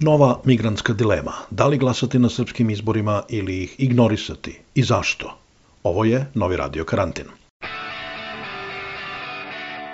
Nova 0.00 0.40
migrantska 0.44 0.92
dilema. 0.92 1.32
Da 1.50 1.66
li 1.66 1.78
glasati 1.78 2.18
na 2.18 2.28
srpskim 2.28 2.70
izborima 2.70 3.22
ili 3.28 3.62
ih 3.62 3.74
ignorisati? 3.78 4.60
I 4.74 4.82
zašto? 4.82 5.38
Ovo 5.82 6.04
je 6.04 6.26
Novi 6.34 6.56
radio 6.56 6.84
karantin. 6.84 7.24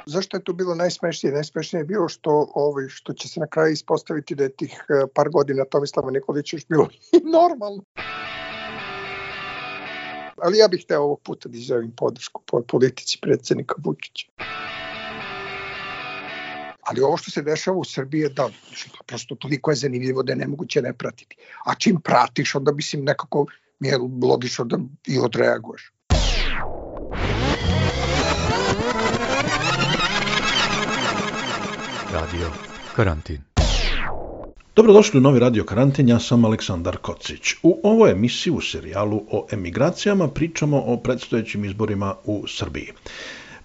Zašto 0.07 0.37
je 0.37 0.45
to 0.45 0.53
bilo 0.53 0.75
najsmešnije? 0.75 1.33
Najsmešnije 1.35 1.81
je 1.81 1.85
bilo 1.85 2.09
što, 2.09 2.53
ovaj, 2.55 2.89
što 2.89 3.13
će 3.13 3.29
se 3.29 3.41
na 3.41 3.47
kraju 3.47 3.73
ispostaviti 3.73 4.35
da 4.35 4.45
je 4.45 4.53
tih 4.53 4.85
eh, 4.89 5.07
par 5.15 5.29
godina 5.29 5.65
Tomislava 5.65 6.11
Nikolića 6.11 6.57
još 6.57 6.67
bilo 6.69 6.89
normalno. 7.39 7.83
Ali 10.43 10.59
ja 10.59 10.69
bih 10.69 10.85
teo 10.89 11.03
ovog 11.03 11.21
puta 11.21 11.49
da 11.49 11.59
izjavim 11.59 11.93
podršku 11.97 12.43
po 12.47 12.63
politici 12.63 13.19
predsednika 13.23 13.75
Vučića. 13.85 14.27
Ali 16.87 17.01
ovo 17.01 17.17
što 17.17 17.31
se 17.31 17.43
dešava 17.43 17.77
u 17.77 17.85
Srbiji 17.85 18.21
je 18.21 18.29
da, 18.29 18.49
prosto 19.07 19.35
toliko 19.35 19.71
je 19.71 19.77
zanimljivo 19.77 20.23
da 20.23 20.33
je 20.33 20.37
nemoguće 20.37 20.83
ne 20.83 20.93
pratiti. 20.93 21.37
A 21.65 21.75
čim 21.75 22.01
pratiš, 22.01 22.55
onda 22.55 22.73
mislim 22.73 23.05
nekako 23.05 23.47
mi 23.81 23.89
je 23.89 23.99
logično 24.23 24.65
da 24.65 24.79
i 25.07 25.19
odreaguješ. 25.19 25.93
Radio 32.13 32.47
Karantin. 32.97 33.43
Dobrodošli 34.77 35.19
u 35.19 35.23
novi 35.23 35.39
Radio 35.39 35.65
Karantin, 35.65 36.09
ja 36.09 36.21
sam 36.21 36.45
Aleksandar 36.45 36.97
Kocić. 36.97 37.55
U 37.63 37.81
ovoj 37.83 38.11
emisiji 38.11 38.53
u 38.53 38.61
serijalu 38.61 39.23
o 39.31 39.47
emigracijama 39.53 40.29
pričamo 40.29 40.83
o 40.87 40.97
predstojećim 40.97 41.65
izborima 41.65 42.15
u 42.25 42.45
Srbiji. 42.49 42.93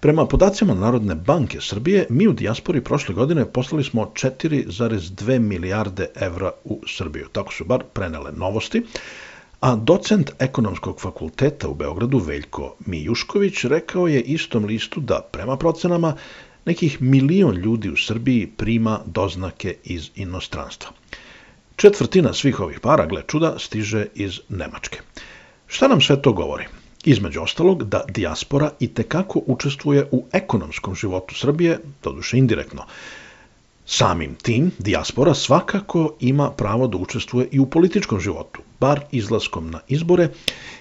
Prema 0.00 0.26
podacima 0.26 0.74
Narodne 0.74 1.14
banke 1.14 1.58
Srbije, 1.60 2.06
mi 2.10 2.28
u 2.28 2.32
dijaspori 2.32 2.80
prošle 2.80 3.14
godine 3.14 3.44
poslali 3.44 3.84
smo 3.84 4.04
4,2 4.04 5.38
milijarde 5.38 6.06
evra 6.20 6.52
u 6.64 6.80
Srbiju. 6.86 7.26
Tako 7.32 7.52
su 7.52 7.64
bar 7.64 7.84
prenele 7.92 8.32
novosti. 8.32 8.82
A 9.60 9.76
docent 9.76 10.30
ekonomskog 10.38 11.00
fakulteta 11.00 11.68
u 11.68 11.74
Beogradu 11.74 12.18
Veljko 12.18 12.76
Mijušković 12.86 13.64
rekao 13.64 14.08
je 14.08 14.22
istom 14.22 14.64
listu 14.64 15.00
da 15.00 15.20
prema 15.32 15.56
procenama 15.56 16.16
nekih 16.64 17.02
milion 17.02 17.56
ljudi 17.56 17.90
u 17.90 17.96
Srbiji 17.96 18.46
prima 18.46 19.00
doznake 19.06 19.74
iz 19.84 20.10
inostranstva. 20.14 20.90
Četvrtina 21.76 22.32
svih 22.32 22.60
ovih 22.60 22.80
para, 22.80 23.06
gle 23.06 23.22
čuda, 23.26 23.58
stiže 23.58 24.06
iz 24.14 24.40
Nemačke. 24.48 25.00
Šta 25.66 25.88
nam 25.88 26.00
sve 26.00 26.22
to 26.22 26.32
govori? 26.32 26.79
Između 27.04 27.42
ostalog 27.42 27.84
da 27.84 28.04
dijaspora 28.08 28.70
i 28.80 28.88
tekako 28.94 29.40
učestvuje 29.46 30.08
u 30.10 30.24
ekonomskom 30.32 30.94
životu 30.94 31.34
Srbije, 31.34 31.78
doduše 32.02 32.38
indirektno. 32.38 32.82
Samim 33.86 34.34
tim, 34.34 34.70
dijaspora 34.78 35.34
svakako 35.34 36.14
ima 36.20 36.50
pravo 36.50 36.86
da 36.86 36.98
učestvuje 36.98 37.48
i 37.52 37.58
u 37.58 37.66
političkom 37.66 38.20
životu, 38.20 38.60
bar 38.80 39.00
izlaskom 39.12 39.70
na 39.70 39.80
izbore, 39.88 40.28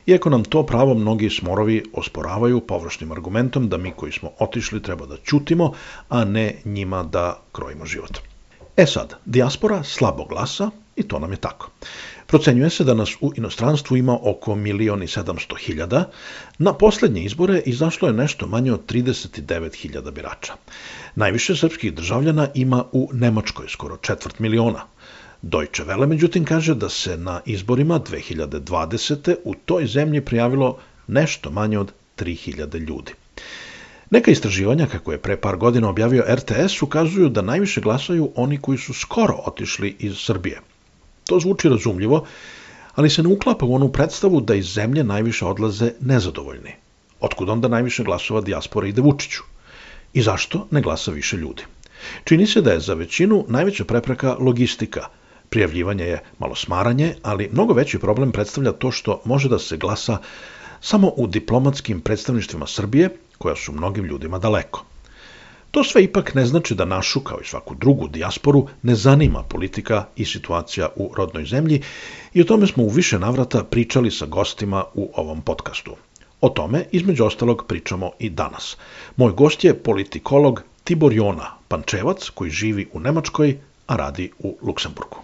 iako 0.05 0.29
nam 0.29 0.43
to 0.43 0.65
pravo 0.65 0.93
mnogi 0.93 1.29
smorovi 1.29 1.83
osporavaju 1.93 2.59
površnim 2.59 3.11
argumentom 3.11 3.69
da 3.69 3.77
mi 3.77 3.91
koji 3.91 4.11
smo 4.11 4.31
otišli 4.39 4.83
treba 4.83 5.05
da 5.05 5.17
ćutimo, 5.17 5.71
a 6.09 6.25
ne 6.25 6.55
njima 6.65 7.03
da 7.03 7.39
krojimo 7.51 7.85
život. 7.85 8.17
E 8.77 8.85
sad, 8.85 9.15
dijaspora 9.25 9.83
slabo 9.83 10.25
glasa 10.25 10.69
i 10.95 11.03
to 11.03 11.19
nam 11.19 11.31
je 11.31 11.37
tako. 11.37 11.69
Procenjuje 12.30 12.69
se 12.69 12.83
da 12.83 12.94
nas 12.94 13.09
u 13.22 13.31
inostranstvu 13.38 13.97
ima 13.97 14.17
oko 14.22 14.55
milioni 14.55 15.08
700 15.08 15.58
hiljada. 15.66 16.09
Na 16.58 16.73
poslednje 16.73 17.23
izbore 17.23 17.61
izašlo 17.66 18.08
je 18.08 18.13
nešto 18.13 18.47
manje 18.47 18.73
od 18.73 18.86
39 18.86 19.75
hiljada 19.75 20.11
birača. 20.11 20.53
Najviše 21.16 21.55
srpskih 21.55 21.94
državljana 21.94 22.47
ima 22.53 22.83
u 22.91 23.09
Nemačkoj, 23.13 23.66
skoro 23.69 23.97
četvrt 23.97 24.39
miliona. 24.39 24.86
Deutsche 25.41 25.83
Welle, 25.86 26.05
međutim, 26.05 26.45
kaže 26.45 26.75
da 26.75 26.89
se 26.89 27.17
na 27.17 27.41
izborima 27.45 27.99
2020. 27.99 29.36
u 29.43 29.55
toj 29.55 29.88
zemlji 29.88 30.21
prijavilo 30.21 30.77
nešto 31.08 31.52
manje 31.52 31.80
od 31.80 31.93
3000 32.17 32.88
ljudi. 32.88 33.14
Neka 34.09 34.32
istraživanja, 34.32 34.86
kako 34.86 35.11
je 35.11 35.21
pre 35.21 35.37
par 35.37 35.58
godina 35.58 35.89
objavio 35.89 36.26
RTS, 36.30 36.82
ukazuju 36.82 37.30
da 37.30 37.42
najviše 37.42 37.82
glasaju 37.82 38.32
oni 38.36 38.58
koji 38.58 38.77
su 38.77 38.93
skoro 38.93 39.43
otišli 39.45 39.95
iz 39.99 40.17
Srbije. 40.17 40.61
To 41.29 41.39
zvuči 41.39 41.69
razumljivo, 41.69 42.23
ali 42.95 43.09
se 43.09 43.23
ne 43.23 43.29
uklapa 43.29 43.65
u 43.65 43.75
onu 43.75 43.91
predstavu 43.91 44.41
da 44.41 44.55
iz 44.55 44.65
zemlje 44.73 45.03
najviše 45.03 45.45
odlaze 45.45 45.91
nezadovoljni. 46.01 46.73
Otkud 47.19 47.49
onda 47.49 47.67
najviše 47.67 48.03
glasova 48.03 48.41
dijaspora 48.41 48.87
ide 48.87 49.01
Vučiću? 49.01 49.43
I 50.13 50.21
zašto 50.21 50.67
ne 50.71 50.81
glasa 50.81 51.11
više 51.11 51.37
ljudi? 51.37 51.63
Čini 52.23 52.47
se 52.47 52.61
da 52.61 52.71
je 52.71 52.79
za 52.79 52.93
većinu 52.93 53.45
najveća 53.47 53.85
prepreka 53.85 54.35
logistika. 54.39 55.05
Prijavljivanje 55.49 56.05
je 56.05 56.21
malo 56.39 56.55
smaranje, 56.55 57.13
ali 57.23 57.49
mnogo 57.51 57.73
veći 57.73 57.99
problem 57.99 58.31
predstavlja 58.31 58.71
to 58.71 58.91
što 58.91 59.21
može 59.25 59.49
da 59.49 59.59
se 59.59 59.77
glasa 59.77 60.17
samo 60.81 61.07
u 61.07 61.27
diplomatskim 61.27 62.01
predstavništvima 62.01 62.67
Srbije, 62.67 63.09
koja 63.37 63.55
su 63.55 63.71
mnogim 63.71 64.05
ljudima 64.05 64.39
daleko. 64.39 64.85
To 65.71 65.83
sve 65.83 66.03
ipak 66.03 66.35
ne 66.35 66.45
znači 66.45 66.75
da 66.75 66.85
našu, 66.85 67.19
kao 67.19 67.39
i 67.41 67.45
svaku 67.45 67.75
drugu 67.75 68.07
dijasporu, 68.07 68.67
ne 68.81 68.95
zanima 68.95 69.43
politika 69.43 70.05
i 70.15 70.25
situacija 70.25 70.89
u 70.95 71.11
rodnoj 71.17 71.45
zemlji 71.45 71.81
i 72.33 72.41
o 72.41 72.43
tome 72.43 72.67
smo 72.67 72.83
u 72.83 72.89
više 72.89 73.19
navrata 73.19 73.63
pričali 73.63 74.11
sa 74.11 74.25
gostima 74.25 74.83
u 74.93 75.11
ovom 75.13 75.41
podcastu. 75.41 75.95
O 76.41 76.49
tome, 76.49 76.85
između 76.91 77.25
ostalog, 77.25 77.65
pričamo 77.67 78.11
i 78.19 78.29
danas. 78.29 78.77
Moj 79.15 79.31
gost 79.31 79.63
je 79.63 79.83
politikolog 79.83 80.63
Tibor 80.83 81.13
Jona, 81.13 81.58
pančevac 81.67 82.29
koji 82.29 82.52
živi 82.52 82.87
u 82.93 82.99
Nemačkoj, 82.99 83.59
a 83.87 83.95
radi 83.95 84.31
u 84.39 84.58
Luksemburgu. 84.61 85.17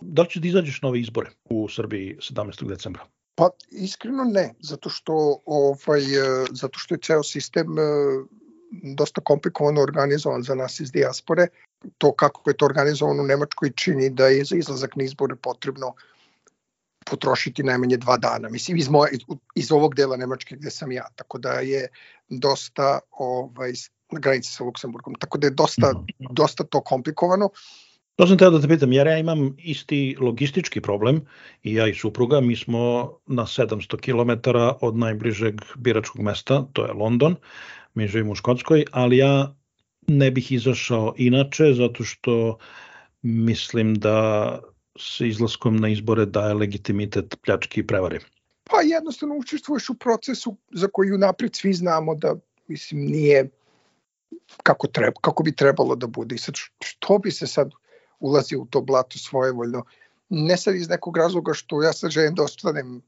Da 0.00 0.22
li 0.22 0.28
ćeš 0.28 0.42
da 0.42 0.48
izađeš 0.48 0.82
na 0.82 0.88
ove 0.88 1.00
izbore 1.00 1.30
u 1.50 1.68
Srbiji 1.68 2.16
17. 2.20 2.68
decembra? 2.68 3.04
Pa 3.34 3.48
iskreno 3.70 4.24
ne, 4.24 4.54
zato 4.60 4.90
što 4.90 5.42
ovaj 5.46 6.02
e, 6.02 6.46
zato 6.52 6.78
što 6.78 6.94
je 6.94 7.00
ceo 7.02 7.22
sistem 7.22 7.78
e, 7.78 7.82
dosta 8.72 9.20
komplikovano 9.20 9.80
organizovan 9.80 10.42
za 10.42 10.54
nas 10.54 10.80
iz 10.80 10.92
dijaspore. 10.92 11.46
To 11.98 12.12
kako 12.12 12.50
je 12.50 12.56
to 12.56 12.64
organizovano 12.64 13.22
u 13.22 13.26
Nemačkoj 13.26 13.72
čini 13.76 14.10
da 14.10 14.26
je 14.26 14.44
za 14.44 14.56
izlazak 14.56 14.96
na 14.96 15.04
izbore 15.04 15.36
potrebno 15.36 15.94
potrošiti 17.04 17.62
najmanje 17.62 17.96
dva 17.96 18.16
dana. 18.16 18.48
Mislim, 18.48 18.76
iz, 18.76 18.88
moje, 18.88 19.18
iz 19.54 19.72
ovog 19.72 19.94
dela 19.94 20.16
Nemačke 20.16 20.56
gde 20.56 20.70
sam 20.70 20.92
ja, 20.92 21.06
tako 21.16 21.38
da 21.38 21.52
je 21.52 21.88
dosta 22.28 22.98
ovaj, 23.10 23.72
na 24.12 24.20
granici 24.20 24.52
sa 24.52 24.64
Luksemburgom, 24.64 25.14
tako 25.14 25.38
da 25.38 25.46
je 25.46 25.50
dosta, 25.50 25.92
mhm. 25.92 26.34
dosta 26.34 26.64
to 26.64 26.80
komplikovano. 26.80 27.50
To 28.22 28.26
sam 28.26 28.38
teo 28.38 28.52
da 28.54 28.60
te 28.62 28.68
pitam, 28.70 28.92
jer 28.94 29.06
ja 29.06 29.16
imam 29.18 29.40
isti 29.58 30.16
logistički 30.20 30.80
problem 30.80 31.16
i 31.62 31.72
ja 31.74 31.88
i 31.88 31.94
supruga, 31.94 32.40
mi 32.40 32.56
smo 32.56 32.82
na 33.26 33.42
700 33.42 33.98
km 33.98 34.50
od 34.80 34.96
najbližeg 34.96 35.62
biračkog 35.74 36.22
mesta, 36.22 36.60
to 36.72 36.84
je 36.86 36.92
London, 36.92 37.34
mi 37.94 38.06
živimo 38.06 38.32
u 38.32 38.34
Škotskoj, 38.34 38.84
ali 38.92 39.16
ja 39.16 39.54
ne 40.06 40.30
bih 40.30 40.52
izašao 40.52 41.14
inače 41.16 41.72
zato 41.74 42.04
što 42.04 42.58
mislim 43.22 43.94
da 43.94 44.60
se 44.98 45.28
izlaskom 45.28 45.76
na 45.76 45.88
izbore 45.88 46.26
daje 46.26 46.54
legitimitet 46.54 47.36
pljački 47.44 47.80
i 47.80 47.86
prevari. 47.86 48.18
Pa 48.70 48.80
jednostavno 48.84 49.34
učestvuješ 49.36 49.90
u 49.90 49.94
procesu 49.94 50.56
za 50.70 50.88
koji 50.92 51.12
unapred 51.12 51.56
svi 51.56 51.72
znamo 51.72 52.14
da 52.14 52.36
mislim 52.68 53.00
nije 53.00 53.48
kako, 54.62 54.86
treba, 54.86 55.12
kako 55.20 55.42
bi 55.42 55.56
trebalo 55.56 55.96
da 55.96 56.06
bude. 56.06 56.34
I 56.34 56.38
sad 56.38 56.54
što 56.82 57.18
bi 57.18 57.30
se 57.30 57.46
sad 57.46 57.81
ulazi 58.22 58.56
u 58.56 58.66
to 58.70 58.80
blato 58.80 59.18
svojevoljno. 59.18 59.84
Ne 60.28 60.56
sad 60.56 60.74
iz 60.74 60.88
nekog 60.88 61.16
razloga 61.16 61.52
što 61.54 61.82
ja 61.82 61.92
sad 61.92 62.10
želim 62.10 62.34
da 62.34 62.42
ostanem 62.42 63.02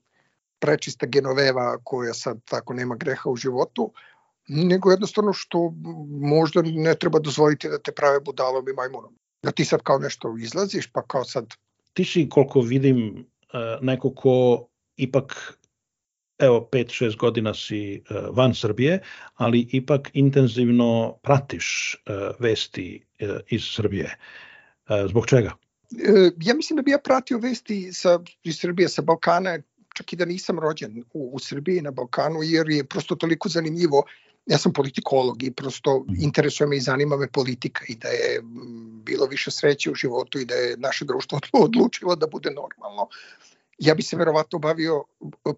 prečista 0.58 1.06
genoveva 1.06 1.78
koja 1.84 2.14
sad 2.14 2.41
tako 2.44 2.75
nema 2.75 2.94
greha 2.97 3.30
u 3.30 3.36
životu, 3.36 3.92
nego 4.48 4.91
jednostavno 4.91 5.32
što 5.32 5.74
možda 6.10 6.62
ne 6.62 6.94
treba 6.94 7.18
dozvoliti 7.18 7.68
da 7.68 7.78
te 7.78 7.92
prave 7.92 8.21
budalom 8.21 8.68
i 8.68 8.72
majmunom. 8.72 9.15
Da 9.42 9.53
ti 9.53 9.65
sad 9.65 9.83
kao 9.83 9.98
nešto 9.98 10.36
izlaziš, 10.39 10.86
pa 10.92 11.03
kao 11.03 11.24
sad... 11.24 11.54
Ti 11.92 12.04
si, 12.04 12.28
koliko 12.28 12.60
vidim, 12.60 13.27
e, 13.53 13.78
neko 13.80 14.15
ko 14.15 14.66
ipak 14.97 15.59
evo 16.39 16.68
5-6 16.72 17.16
godina 17.16 17.54
si 17.54 17.94
e, 17.94 18.00
van 18.33 18.54
Srbije, 18.54 19.00
ali 19.34 19.68
ipak 19.72 20.10
intenzivno 20.12 21.18
pratiš 21.22 21.94
e, 21.94 22.12
vesti 22.39 23.04
iz 23.48 23.62
Srbije. 23.65 24.18
E, 24.89 25.07
zbog 25.09 25.27
čega? 25.27 25.53
E, 25.92 26.31
ja 26.41 26.54
mislim 26.54 26.77
da 26.77 26.83
bi 26.83 26.91
ja 26.91 26.98
pratio 26.98 27.39
vesti 27.39 27.92
sa, 27.92 28.19
iz 28.42 28.59
Srbije, 28.60 28.89
sa 28.89 29.03
Balkana, 29.03 29.59
čak 29.95 30.13
i 30.13 30.16
da 30.16 30.25
nisam 30.25 30.59
rođen 30.59 31.04
u, 31.13 31.31
u 31.34 31.39
Srbiji 31.39 31.83
na 31.83 31.91
Balkanu, 31.91 32.42
jer 32.42 32.71
je 32.71 32.84
prosto 32.84 33.15
toliko 33.15 33.48
zanimljivo. 33.48 34.03
Ja 34.47 34.59
sam 34.59 34.72
politikolog 34.72 35.42
i 35.42 35.51
prosto 35.51 36.04
interesuje 36.21 36.66
me 36.66 36.77
i 36.77 36.81
zanima 36.81 37.16
me 37.16 37.28
politika 37.28 37.84
i 37.89 37.95
da 37.97 38.09
je 38.09 38.42
bilo 39.04 39.27
više 39.27 39.51
sreće 39.51 39.91
u 39.91 39.95
životu 39.95 40.39
i 40.39 40.45
da 40.45 40.54
je 40.54 40.77
naše 40.77 41.04
društvo 41.04 41.41
odlučilo 41.53 42.16
da 42.16 42.27
bude 42.27 42.51
normalno. 42.51 43.09
Ja 43.78 43.95
bi 43.95 44.03
se 44.03 44.16
verovatno 44.16 44.59
bavio 44.59 45.04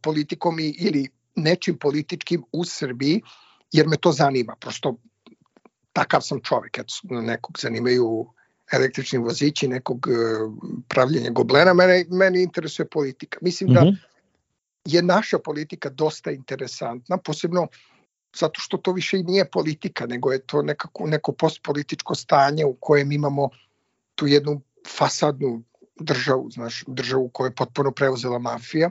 politikom 0.02 0.60
i, 0.60 0.74
ili 0.78 1.08
nečim 1.34 1.78
političkim 1.78 2.44
u 2.52 2.64
Srbiji, 2.64 3.20
jer 3.72 3.86
me 3.88 3.96
to 3.96 4.12
zanima. 4.12 4.56
Prosto 4.60 4.96
takav 5.92 6.20
sam 6.20 6.40
čovek, 6.40 6.78
eto, 6.78 6.94
nekog 7.10 7.58
zanimaju 7.58 8.26
električni 8.72 9.18
vozići, 9.18 9.68
nekog 9.68 10.06
pravljenja 10.88 11.30
goblena, 11.30 11.74
mene, 11.74 12.04
mene 12.10 12.42
interesuje 12.42 12.88
politika. 12.88 13.38
Mislim 13.42 13.74
da 13.74 13.80
mm 13.80 13.86
-hmm. 13.86 13.96
je 14.84 15.02
naša 15.02 15.38
politika 15.38 15.90
dosta 15.90 16.30
interesantna, 16.30 17.18
posebno 17.18 17.66
zato 18.36 18.60
što 18.60 18.76
to 18.76 18.92
više 18.92 19.18
i 19.18 19.22
nije 19.22 19.50
politika, 19.50 20.06
nego 20.06 20.32
je 20.32 20.46
to 20.46 20.62
nekako, 20.62 21.06
neko 21.06 21.32
postpolitičko 21.32 22.14
stanje 22.14 22.64
u 22.64 22.76
kojem 22.80 23.12
imamo 23.12 23.48
tu 24.14 24.26
jednu 24.26 24.60
fasadnu 24.96 25.62
državu, 26.00 26.50
znaš, 26.50 26.84
državu 26.86 27.24
u 27.24 27.28
kojoj 27.28 27.48
je 27.48 27.54
potpuno 27.54 27.90
preuzela 27.90 28.38
mafija, 28.38 28.90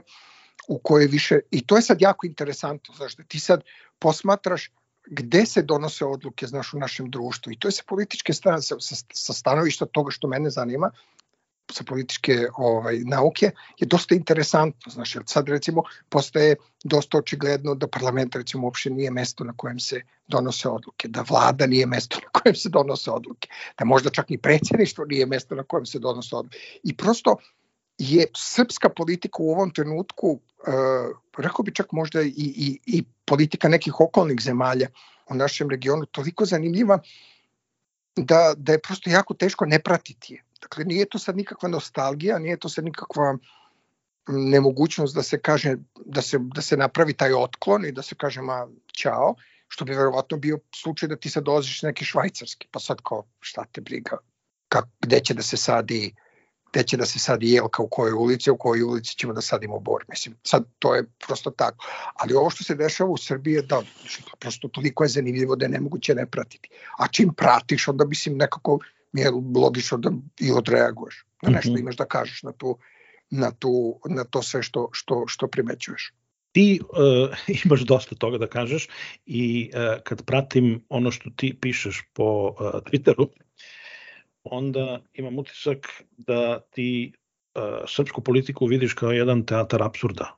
u 0.68 0.78
kojoj 0.78 1.06
više, 1.06 1.40
i 1.50 1.66
to 1.66 1.76
je 1.76 1.82
sad 1.82 2.00
jako 2.00 2.26
interesantno, 2.26 2.94
znaš, 2.94 3.16
da 3.16 3.22
ti 3.22 3.40
sad 3.40 3.62
posmatraš 3.98 4.70
gde 5.06 5.46
se 5.46 5.62
donose 5.62 6.04
odluke 6.04 6.46
znaš, 6.46 6.74
u 6.74 6.78
našem 6.78 7.10
društvu 7.10 7.52
i 7.52 7.58
to 7.58 7.68
je 7.68 7.72
sa 7.72 7.82
političke 7.86 8.32
strane, 8.32 8.62
sa, 8.62 8.76
sa 9.12 9.32
stanovišta 9.32 9.86
toga 9.86 10.10
što 10.10 10.28
mene 10.28 10.50
zanima, 10.50 10.90
sa 11.72 11.84
političke 11.84 12.46
ovaj, 12.56 12.98
nauke 12.98 13.50
je 13.78 13.86
dosta 13.86 14.14
interesantno, 14.14 14.92
znaš, 14.92 15.14
jer 15.14 15.24
sad 15.26 15.48
recimo 15.48 15.82
postaje 16.08 16.56
dosta 16.84 17.18
očigledno 17.18 17.74
da 17.74 17.88
parlament 17.88 18.36
recimo 18.36 18.66
uopšte 18.66 18.90
nije 18.90 19.10
mesto 19.10 19.44
na 19.44 19.52
kojem 19.56 19.80
se 19.80 20.00
donose 20.28 20.68
odluke, 20.68 21.08
da 21.08 21.24
vlada 21.28 21.66
nije 21.66 21.86
mesto 21.86 22.18
na 22.22 22.40
kojem 22.40 22.54
se 22.54 22.68
donose 22.68 23.10
odluke, 23.10 23.48
da 23.78 23.84
možda 23.84 24.10
čak 24.10 24.28
ni 24.28 24.38
predsjedništvo 24.38 25.04
nije 25.04 25.26
mesto 25.26 25.54
na 25.54 25.62
kojem 25.62 25.86
se 25.86 25.98
donose 25.98 26.36
odluke. 26.36 26.58
I 26.82 26.96
prosto 26.96 27.36
je 27.98 28.26
srpska 28.36 28.88
politika 28.88 29.36
u 29.40 29.50
ovom 29.50 29.70
trenutku, 29.70 30.28
uh, 30.28 30.40
rekao 31.38 31.62
bi 31.62 31.74
čak 31.74 31.92
možda 31.92 32.22
i, 32.22 32.32
i, 32.36 32.78
i 32.86 33.04
politika 33.24 33.68
nekih 33.68 34.00
okolnih 34.00 34.40
zemalja 34.40 34.88
u 35.30 35.34
našem 35.34 35.70
regionu 35.70 36.06
toliko 36.06 36.44
zanimljiva 36.44 36.98
da, 38.16 38.54
da 38.56 38.72
je 38.72 38.80
prosto 38.80 39.10
jako 39.10 39.34
teško 39.34 39.66
ne 39.66 39.78
pratiti 39.82 40.34
je. 40.34 40.42
Dakle, 40.60 40.84
nije 40.84 41.08
to 41.08 41.18
sad 41.18 41.36
nikakva 41.36 41.68
nostalgija, 41.68 42.38
nije 42.38 42.56
to 42.56 42.68
sad 42.68 42.84
nikakva 42.84 43.38
nemogućnost 44.28 45.14
da 45.14 45.22
se 45.22 45.38
kaže 45.38 45.76
da 46.04 46.22
se, 46.22 46.38
da 46.40 46.62
se 46.62 46.76
napravi 46.76 47.12
taj 47.12 47.34
otklon 47.34 47.84
i 47.84 47.92
da 47.92 48.02
se 48.02 48.14
kaže 48.14 48.42
ma 48.42 48.66
ćao, 48.92 49.34
što 49.68 49.84
bi 49.84 49.94
verovatno 49.94 50.36
bio 50.36 50.58
slučaj 50.74 51.08
da 51.08 51.16
ti 51.16 51.30
sad 51.30 51.44
dolaziš 51.44 51.82
neki 51.82 52.04
švajcarski, 52.04 52.68
pa 52.70 52.80
sad 52.80 52.98
kao 53.02 53.24
šta 53.40 53.64
te 53.72 53.80
briga, 53.80 54.16
kak, 54.68 54.84
gde 55.00 55.20
će 55.20 55.34
da 55.34 55.42
se 55.42 55.56
sadi 55.56 56.14
gde 56.76 56.82
će 56.82 56.96
da 56.96 57.06
se 57.06 57.18
sadi 57.18 57.52
jelka 57.52 57.82
u 57.82 57.88
kojoj 57.88 58.12
ulici, 58.12 58.50
u 58.50 58.56
kojoj 58.56 58.82
ulici 58.82 59.16
ćemo 59.16 59.32
da 59.32 59.40
sadimo 59.40 59.78
bor. 59.80 60.04
Mislim, 60.08 60.34
sad 60.42 60.64
to 60.78 60.94
je 60.94 61.04
prosto 61.26 61.50
tako. 61.50 61.86
Ali 62.14 62.34
ovo 62.34 62.50
što 62.50 62.64
se 62.64 62.74
dešava 62.74 63.10
u 63.10 63.16
Srbiji 63.16 63.54
je 63.54 63.62
da 63.62 63.82
prosto 64.38 64.68
toliko 64.68 65.04
je 65.04 65.08
zanimljivo 65.08 65.56
da 65.56 65.64
je 65.64 65.68
nemoguće 65.68 66.14
ne 66.14 66.26
pratiti. 66.26 66.68
A 66.98 67.08
čim 67.08 67.32
pratiš, 67.36 67.88
onda 67.88 68.04
mislim 68.04 68.36
nekako 68.36 68.78
mi 69.12 69.20
je 69.20 69.30
logično 69.56 69.98
da 69.98 70.10
i 70.40 70.52
odreaguješ, 70.52 71.24
da 71.42 71.50
nešto 71.50 71.70
mm 71.70 71.74
-hmm. 71.74 71.80
imaš 71.80 71.96
da 71.96 72.04
kažeš 72.04 72.42
na, 72.42 72.52
tu, 72.52 72.78
na, 73.30 73.50
tu, 73.50 74.00
na 74.04 74.24
to 74.24 74.42
sve 74.42 74.62
što, 74.62 74.88
što, 74.92 75.24
što 75.26 75.48
primećuješ 75.48 76.12
ti 76.52 76.80
uh, 76.80 77.36
imaš 77.64 77.80
dosta 77.80 78.14
toga 78.14 78.38
da 78.38 78.46
kažeš 78.46 78.88
i 79.26 79.70
uh, 79.74 80.02
kad 80.04 80.24
pratim 80.24 80.84
ono 80.88 81.10
što 81.10 81.30
ti 81.36 81.58
pišeš 81.60 82.02
po 82.12 82.48
uh, 82.48 82.56
Twitteru, 82.58 83.28
onda 84.50 85.00
imam 85.14 85.38
utisak 85.38 86.02
da 86.16 86.60
ti 86.60 87.12
uh, 87.54 87.62
srpsku 87.88 88.20
politiku 88.20 88.66
vidiš 88.66 88.94
kao 88.94 89.10
jedan 89.10 89.46
teatar 89.46 89.82
absurda. 89.82 90.36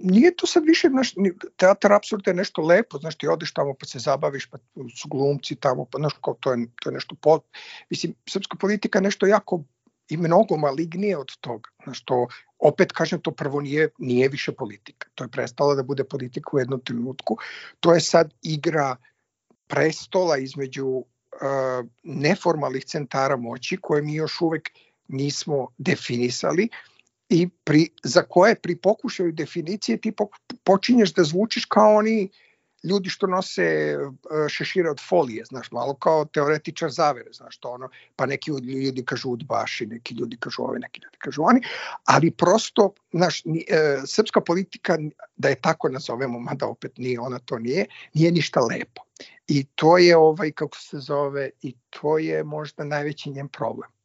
Nije 0.00 0.36
to 0.36 0.46
sad 0.46 0.64
više, 0.66 0.90
naš, 0.90 1.14
teatar 1.56 1.92
absurda 1.92 2.30
je 2.30 2.34
nešto 2.34 2.62
lepo, 2.62 2.98
znaš, 2.98 3.14
ti 3.16 3.28
odeš 3.28 3.52
tamo 3.52 3.74
pa 3.80 3.86
se 3.86 3.98
zabaviš, 3.98 4.50
pa 4.50 4.58
su 4.96 5.08
glumci 5.08 5.56
tamo, 5.56 5.84
pa 5.84 5.98
znaš, 5.98 6.12
kao 6.24 6.34
to 6.40 6.52
je, 6.52 6.66
to 6.82 6.90
je 6.90 6.94
nešto 6.94 7.16
po... 7.20 7.40
Mislim, 7.90 8.14
srpska 8.28 8.56
politika 8.60 8.98
je 8.98 9.02
nešto 9.02 9.26
jako 9.26 9.64
i 10.08 10.16
mnogo 10.16 10.56
malignije 10.56 11.16
od 11.18 11.36
toga. 11.40 11.70
Znaš, 11.84 12.04
to, 12.04 12.26
opet 12.58 12.92
kažem, 12.92 13.20
to 13.20 13.30
prvo 13.30 13.60
nije, 13.60 13.88
nije 13.98 14.28
više 14.28 14.52
politika. 14.52 15.08
To 15.14 15.24
je 15.24 15.28
prestalo 15.28 15.74
da 15.74 15.82
bude 15.82 16.04
politika 16.04 16.50
u 16.52 16.58
jednom 16.58 16.80
trenutku. 16.80 17.36
To 17.80 17.94
je 17.94 18.00
sad 18.00 18.34
igra 18.42 18.96
prestola 19.66 20.38
između 20.38 21.04
neformalnih 22.02 22.84
centara 22.84 23.36
moći 23.36 23.76
koje 23.76 24.02
mi 24.02 24.14
još 24.14 24.40
uvek 24.40 24.70
nismo 25.08 25.68
definisali 25.78 26.68
i 27.28 27.48
pri, 27.64 27.88
za 28.02 28.22
koje 28.22 28.54
pri 28.54 28.76
pokušaju 28.76 29.32
definicije 29.32 30.00
ti 30.00 30.12
počinješ 30.64 31.12
da 31.12 31.24
zvučiš 31.24 31.64
kao 31.64 31.96
oni 31.96 32.28
ljudi 32.86 33.10
što 33.10 33.26
nose 33.26 33.62
e, 33.62 33.96
šešire 34.48 34.90
od 34.90 35.00
folije, 35.08 35.44
znaš, 35.44 35.70
malo 35.70 35.94
kao 35.94 36.24
teoretičar 36.24 36.90
zavere, 36.90 37.32
znaš, 37.32 37.58
to 37.58 37.68
ono, 37.68 37.88
pa 38.16 38.26
neki 38.26 38.50
ljudi 38.50 39.04
kažu 39.04 39.30
udbaši, 39.30 39.86
neki 39.86 40.14
ljudi 40.14 40.36
kažu 40.40 40.62
ove, 40.62 40.78
neki 40.78 41.00
ljudi 41.04 41.16
kažu 41.18 41.42
oni, 41.42 41.60
ali 42.04 42.30
prosto, 42.30 42.92
znaš, 43.12 43.42
e, 43.46 44.00
srpska 44.06 44.40
politika, 44.40 44.98
da 45.36 45.48
je 45.48 45.60
tako 45.60 45.88
nazovemo, 45.88 46.38
mada 46.38 46.66
opet 46.66 46.98
nije, 46.98 47.20
ona 47.20 47.38
to 47.38 47.58
nije, 47.58 47.86
nije 48.14 48.32
ništa 48.32 48.60
lepo. 48.60 49.02
I 49.48 49.64
to 49.64 49.98
je 49.98 50.16
ovaj, 50.16 50.52
kako 50.52 50.78
se 50.78 50.98
zove, 50.98 51.50
i 51.62 51.74
to 51.90 52.18
je 52.18 52.44
možda 52.44 52.84
najveći 52.84 53.30
njen 53.30 53.48
problem 53.48 53.95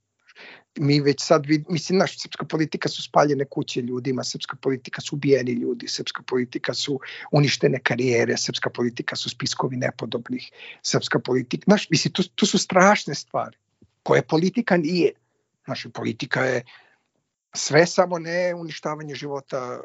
mi 0.80 1.00
već 1.00 1.22
sad, 1.22 1.44
mislim, 1.70 2.00
naša 2.00 2.20
srpska 2.20 2.46
politika 2.46 2.90
su 2.90 3.04
spaljene 3.04 3.46
kuće 3.46 3.82
ljudima, 3.82 4.24
srpska 4.24 4.58
politika 4.62 5.02
su 5.02 5.16
ubijeni 5.16 5.52
ljudi, 5.52 5.88
srpska 5.88 6.24
politika 6.28 6.74
su 6.74 7.00
uništene 7.32 7.80
karijere, 7.80 8.38
srpska 8.38 8.70
politika 8.70 9.16
su 9.16 9.30
spiskovi 9.30 9.78
nepodobnih, 9.78 10.52
srpska 10.82 11.20
politika, 11.20 11.64
znaš, 11.66 11.90
mislim, 11.90 12.14
to, 12.14 12.24
to 12.36 12.46
su 12.46 12.58
strašne 12.58 13.16
stvari, 13.16 13.58
koje 14.04 14.22
politika 14.22 14.78
nije. 14.78 15.12
Naša 15.68 15.90
politika 15.90 16.46
je 16.46 16.64
sve 17.56 17.86
samo 17.86 18.20
ne 18.20 18.54
uništavanje 18.56 19.16
života 19.16 19.82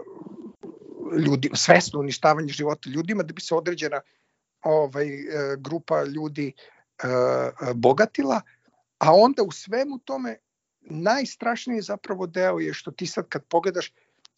ljudi, 1.19 1.51
svesno 1.55 2.01
uništavanje 2.01 2.53
života 2.53 2.91
ljudima 2.91 3.23
da 3.23 3.33
bi 3.33 3.41
se 3.41 3.55
određena 3.55 4.01
ovaj, 4.63 5.09
e, 5.09 5.57
grupa 5.59 6.05
ljudi 6.05 6.53
uh, 6.53 7.73
bogatila, 7.75 8.41
a 8.99 9.15
onda 9.15 9.43
u 9.43 9.53
svemu 9.53 9.99
tome 9.99 10.37
najstrašniji 10.91 11.81
zapravo 11.81 12.27
deo 12.27 12.59
je 12.59 12.75
što 12.75 12.91
ti 12.91 13.07
sad 13.07 13.29
kad 13.29 13.45
pogledaš 13.45 13.93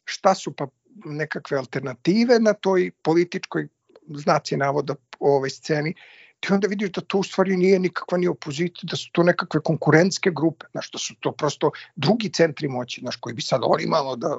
šta 0.05 0.35
su 0.35 0.53
pa 0.53 0.67
nekakve 1.05 1.59
alternative 1.59 2.41
na 2.41 2.53
toj 2.53 2.91
političkoj 3.03 3.69
znaci 4.09 4.56
navoda 4.56 4.95
o 5.21 5.37
ovoj 5.37 5.50
sceni, 5.50 5.95
ti 6.41 6.53
onda 6.53 6.69
vidiš 6.69 6.91
da 6.91 7.00
to 7.00 7.19
u 7.19 7.23
stvari 7.23 7.56
nije 7.56 7.79
nikakva 7.79 8.19
ni 8.19 8.29
opozicija, 8.29 8.89
da 8.91 8.97
su 8.97 9.11
to 9.12 9.22
nekakve 9.22 9.61
konkurentske 9.61 10.31
grupe, 10.31 10.67
znaš, 10.72 10.91
da 10.91 10.99
su 10.99 11.15
to 11.20 11.32
prosto 11.32 11.70
drugi 11.96 12.32
centri 12.32 12.69
moći, 12.69 13.01
znaš, 13.01 13.17
koji 13.17 13.34
bi 13.34 13.43
sad 13.43 13.61
oni 13.65 13.87
malo 13.87 14.17
da 14.17 14.39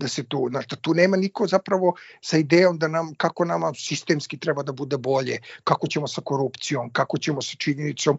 da 0.00 0.08
se 0.08 0.24
tu, 0.24 0.46
znaš, 0.50 0.66
da 0.66 0.76
tu 0.76 0.94
nema 0.94 1.16
niko 1.16 1.46
zapravo 1.46 1.94
sa 2.20 2.38
idejom 2.38 2.78
da 2.78 2.88
nam, 2.88 3.14
kako 3.14 3.44
nama 3.44 3.72
sistemski 3.76 4.38
treba 4.38 4.62
da 4.62 4.72
bude 4.72 4.98
bolje, 4.98 5.38
kako 5.64 5.86
ćemo 5.86 6.08
sa 6.08 6.22
korupcijom, 6.24 6.92
kako 6.92 7.18
ćemo 7.18 7.42
sa 7.42 7.56
činjenicom 7.58 8.18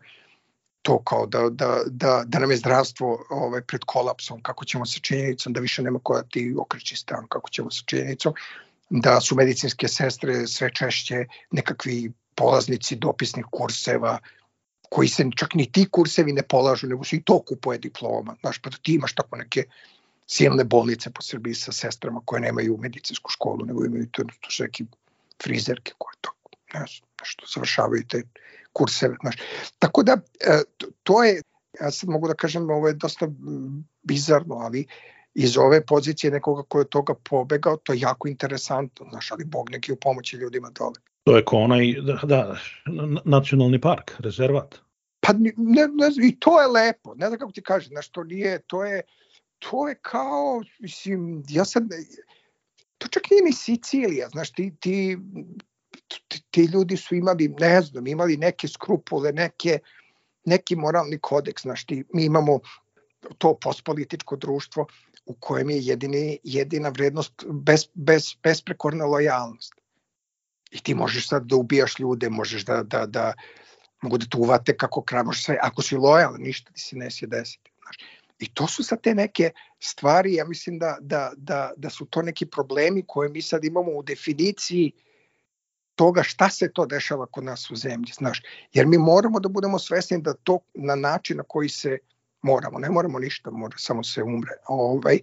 to 0.81 1.03
kao 1.03 1.25
da, 1.25 1.49
da, 1.49 1.83
da, 1.87 2.23
da 2.25 2.39
nam 2.39 2.51
je 2.51 2.57
zdravstvo 2.57 3.25
ovaj, 3.29 3.61
pred 3.61 3.81
kolapsom, 3.85 4.41
kako 4.41 4.65
ćemo 4.65 4.85
sa 4.85 4.99
činjenicom 4.99 5.53
da 5.53 5.59
više 5.59 5.83
nema 5.83 5.99
koja 6.03 6.23
ti 6.23 6.55
okreći 6.59 6.95
stan, 6.95 7.27
kako 7.29 7.49
ćemo 7.49 7.71
sa 7.71 7.83
činjenicom 7.85 8.33
da 8.89 9.21
su 9.21 9.35
medicinske 9.35 9.87
sestre 9.87 10.47
sve 10.47 10.73
češće 10.73 11.25
nekakvi 11.51 12.11
polaznici 12.35 12.95
dopisnih 12.95 13.45
kurseva, 13.51 14.19
koji 14.89 15.07
se 15.07 15.25
čak 15.37 15.53
ni 15.55 15.71
ti 15.71 15.85
kursevi 15.91 16.33
ne 16.33 16.43
polažu, 16.43 16.87
nego 16.87 17.03
su 17.03 17.15
i 17.15 17.23
to 17.23 17.39
kupuje 17.39 17.77
diploma. 17.79 18.35
Znaš, 18.41 18.59
pa 18.61 18.69
da 18.69 18.77
ti 18.77 18.93
imaš 18.93 19.13
tako 19.15 19.37
neke 19.37 19.63
silne 20.27 20.63
bolnice 20.63 21.09
po 21.09 21.21
Srbiji 21.21 21.55
sa 21.55 21.71
sestrama 21.71 22.21
koje 22.25 22.41
nemaju 22.41 22.77
medicinsku 22.77 23.31
školu, 23.31 23.65
nego 23.65 23.85
imaju 23.85 24.07
to, 24.11 24.23
to 24.23 24.51
su 24.51 24.63
neki 24.63 24.85
frizerke 25.43 25.93
koje 25.97 26.15
to, 26.21 26.31
ne 26.73 26.79
znam, 26.79 27.09
što 27.23 27.45
završavaju 27.53 28.03
te 28.07 28.23
kurseve. 28.73 29.15
Znaš. 29.21 29.35
Tako 29.79 30.03
da, 30.03 30.17
e, 30.39 30.61
to 31.03 31.23
je, 31.23 31.41
ja 31.81 31.91
sad 31.91 32.09
mogu 32.09 32.27
da 32.27 32.33
kažem, 32.33 32.69
ovo 32.69 32.87
je 32.87 32.93
dosta 32.93 33.27
bizarno, 34.03 34.55
ali 34.55 34.85
iz 35.33 35.57
ove 35.57 35.85
pozicije 35.85 36.31
nekoga 36.31 36.63
ko 36.63 36.79
je 36.79 36.89
toga 36.89 37.13
pobegao, 37.29 37.77
to 37.77 37.93
je 37.93 37.99
jako 37.99 38.27
interesantno, 38.27 39.05
znaš, 39.09 39.31
ali 39.31 39.45
Bog 39.45 39.71
neki 39.71 39.91
u 39.91 39.95
pomoći 39.95 40.37
ljudima 40.37 40.69
dole. 40.69 40.95
To 41.23 41.37
je 41.37 41.45
kao 41.45 41.59
onaj, 41.59 41.93
da, 42.01 42.19
da 42.23 42.57
nacionalni 43.25 43.81
park, 43.81 44.11
rezervat. 44.19 44.75
Pa 45.19 45.33
ne, 45.33 45.53
ne, 45.57 46.27
i 46.27 46.39
to 46.39 46.61
je 46.61 46.67
lepo, 46.67 47.15
ne 47.15 47.27
znam 47.27 47.39
kako 47.39 47.51
ti 47.51 47.61
kažem, 47.61 47.89
znaš, 47.89 48.09
to 48.09 48.23
nije, 48.23 48.59
to 48.67 48.85
je, 48.85 49.01
to 49.59 49.87
je 49.87 49.95
kao, 50.01 50.63
mislim, 50.79 51.43
ja 51.49 51.65
sad, 51.65 51.83
to 52.97 53.07
čak 53.07 53.23
nije 53.31 53.43
ni 53.43 53.53
Sicilija, 53.53 54.29
znaš, 54.29 54.51
ti, 54.51 54.75
ti 54.79 55.17
ti 56.51 56.61
ljudi 56.65 56.97
su 56.97 57.15
imali, 57.15 57.47
ne 57.59 57.81
znam, 57.81 58.07
imali 58.07 58.37
neke 58.37 58.67
skrupule, 58.67 59.31
neke, 59.31 59.79
neki 60.45 60.75
moralni 60.75 61.19
kodeks, 61.19 61.61
znaš, 61.61 61.85
ti, 61.85 62.03
mi 62.13 62.25
imamo 62.25 62.59
to 63.37 63.57
postpolitičko 63.61 64.35
društvo 64.35 64.85
u 65.25 65.33
kojem 65.33 65.69
je 65.69 65.77
jedini, 65.79 66.39
jedina 66.43 66.89
vrednost 66.89 67.45
bez, 67.47 67.87
bez, 67.93 68.35
besprekorna 68.43 69.05
lojalnost. 69.05 69.73
I 70.71 70.79
ti 70.79 70.95
možeš 70.95 71.27
sad 71.27 71.45
da 71.45 71.55
ubijaš 71.55 71.99
ljude, 71.99 72.29
možeš 72.29 72.65
da, 72.65 72.83
da, 72.83 73.05
da, 73.05 73.33
mogu 74.01 74.17
da 74.17 74.25
te 74.25 74.37
uvate 74.37 74.77
kako 74.77 75.03
kramoš 75.03 75.43
sve, 75.43 75.57
ako 75.61 75.81
si 75.81 75.95
lojalan, 75.95 76.41
ništa 76.41 76.71
ti 76.73 76.81
se 76.81 76.95
neće 76.95 77.27
desiti. 77.27 77.71
Znaš. 77.81 77.97
I 78.39 78.53
to 78.53 78.67
su 78.67 78.83
sa 78.83 78.95
te 78.95 79.15
neke 79.15 79.51
stvari, 79.79 80.33
ja 80.33 80.45
mislim 80.45 80.79
da, 80.79 80.97
da, 81.01 81.31
da, 81.37 81.71
da 81.77 81.89
su 81.89 82.05
to 82.05 82.21
neki 82.21 82.45
problemi 82.45 83.03
koje 83.07 83.29
mi 83.29 83.41
sad 83.41 83.65
imamo 83.65 83.91
u 83.91 84.03
definiciji 84.03 84.91
toga 86.01 86.23
šta 86.23 86.49
se 86.49 86.71
to 86.73 86.85
dešava 86.85 87.25
kod 87.25 87.43
nas 87.43 87.69
u 87.71 87.75
zemlji, 87.75 88.13
znaš. 88.17 88.41
Jer 88.73 88.87
mi 88.87 88.97
moramo 88.97 89.39
da 89.39 89.49
budemo 89.49 89.79
svesni 89.79 90.17
da 90.21 90.33
to 90.33 90.59
na 90.73 90.95
način 90.95 91.37
na 91.37 91.43
koji 91.43 91.69
se 91.69 91.97
moramo, 92.41 92.79
ne 92.79 92.89
moramo 92.89 93.19
ništa, 93.19 93.51
mora 93.51 93.77
samo 93.77 94.03
se 94.03 94.23
umre. 94.23 94.55
Ovaj, 94.67 95.19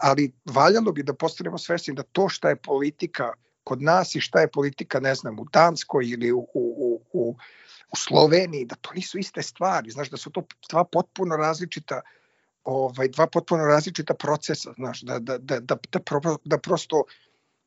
ali 0.00 0.32
valjalo 0.44 0.92
bi 0.92 1.02
da 1.02 1.14
postanemo 1.14 1.58
svesni 1.58 1.94
da 1.94 2.02
to 2.02 2.28
šta 2.28 2.48
je 2.48 2.56
politika 2.56 3.32
kod 3.64 3.82
nas 3.82 4.14
i 4.14 4.20
šta 4.20 4.40
je 4.40 4.50
politika, 4.50 5.00
ne 5.00 5.14
znam, 5.14 5.38
u 5.38 5.44
Danskoj 5.52 6.08
ili 6.08 6.32
u, 6.32 6.46
u, 6.54 7.00
u, 7.12 7.36
u 7.92 7.96
Sloveniji, 7.96 8.64
da 8.64 8.74
to 8.74 8.90
nisu 8.94 9.18
iste 9.18 9.42
stvari, 9.42 9.90
znaš, 9.90 10.10
da 10.10 10.16
su 10.16 10.30
to 10.30 10.42
dva 10.70 10.84
potpuno 10.84 11.36
različita 11.36 12.00
ovaj, 12.64 13.08
dva 13.08 13.26
potpuno 13.26 13.64
različita 13.64 14.14
procesa, 14.14 14.72
znaš, 14.72 15.02
da, 15.02 15.18
da, 15.18 15.38
da, 15.38 15.60
da, 15.60 15.76
da, 15.92 16.00
pro, 16.00 16.36
da 16.44 16.58
prosto 16.58 17.04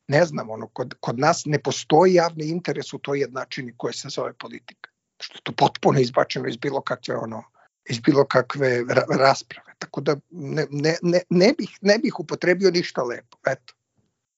ne 0.07 0.25
znam, 0.25 0.49
ono, 0.49 0.67
kod, 0.67 0.93
kod 0.99 1.19
nas 1.19 1.45
ne 1.45 1.59
postoji 1.59 2.13
javni 2.13 2.45
interes 2.45 2.93
u 2.93 2.97
toj 2.97 3.19
jednačini 3.19 3.73
koja 3.77 3.93
se 3.93 4.09
zove 4.09 4.33
politika. 4.33 4.89
Što 5.21 5.37
je 5.37 5.41
to 5.43 5.51
potpuno 5.51 5.99
izbačeno 5.99 6.47
iz 6.47 6.57
bilo 6.57 6.81
kakve 6.81 7.15
ono, 7.15 7.43
iz 7.89 7.99
bilo 7.99 8.25
kakve 8.25 8.83
ra 8.89 9.05
rasprave. 9.19 9.73
Tako 9.79 10.01
da 10.01 10.15
ne, 10.29 10.67
ne, 10.71 10.97
ne, 11.01 11.21
ne, 11.29 11.53
bih, 11.57 11.77
ne 11.81 11.97
bih 11.97 12.19
upotrebio 12.19 12.71
ništa 12.71 13.03
lepo. 13.03 13.37
Eto. 13.47 13.73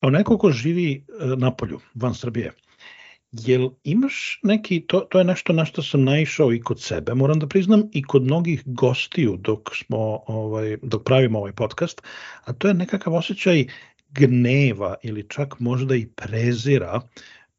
A 0.02 0.10
neko 0.10 0.38
ko 0.38 0.52
živi 0.52 0.92
e, 0.94 1.26
na 1.38 1.56
polju, 1.56 1.80
van 1.96 2.16
Srbije, 2.16 2.54
jel 3.32 3.70
imaš 3.84 4.40
neki, 4.44 4.82
to, 4.88 5.00
to 5.00 5.18
je 5.18 5.24
nešto 5.24 5.54
na 5.54 5.66
što 5.66 5.84
sam 5.84 6.04
naišao 6.04 6.54
i 6.54 6.62
kod 6.62 6.82
sebe, 6.82 7.14
moram 7.14 7.40
da 7.40 7.48
priznam, 7.48 7.84
i 7.92 8.04
kod 8.04 8.24
mnogih 8.24 8.64
gostiju 8.66 9.38
dok, 9.38 9.76
smo, 9.76 10.24
ovaj, 10.28 10.78
dok 10.82 11.04
pravimo 11.04 11.40
ovaj 11.40 11.52
podcast, 11.52 12.02
a 12.44 12.54
to 12.54 12.68
je 12.68 12.74
nekakav 12.74 13.14
osjećaj 13.14 13.66
gneva 14.10 14.96
ili 15.04 15.26
čak 15.30 15.60
možda 15.60 15.96
i 15.96 16.08
prezira 16.08 17.02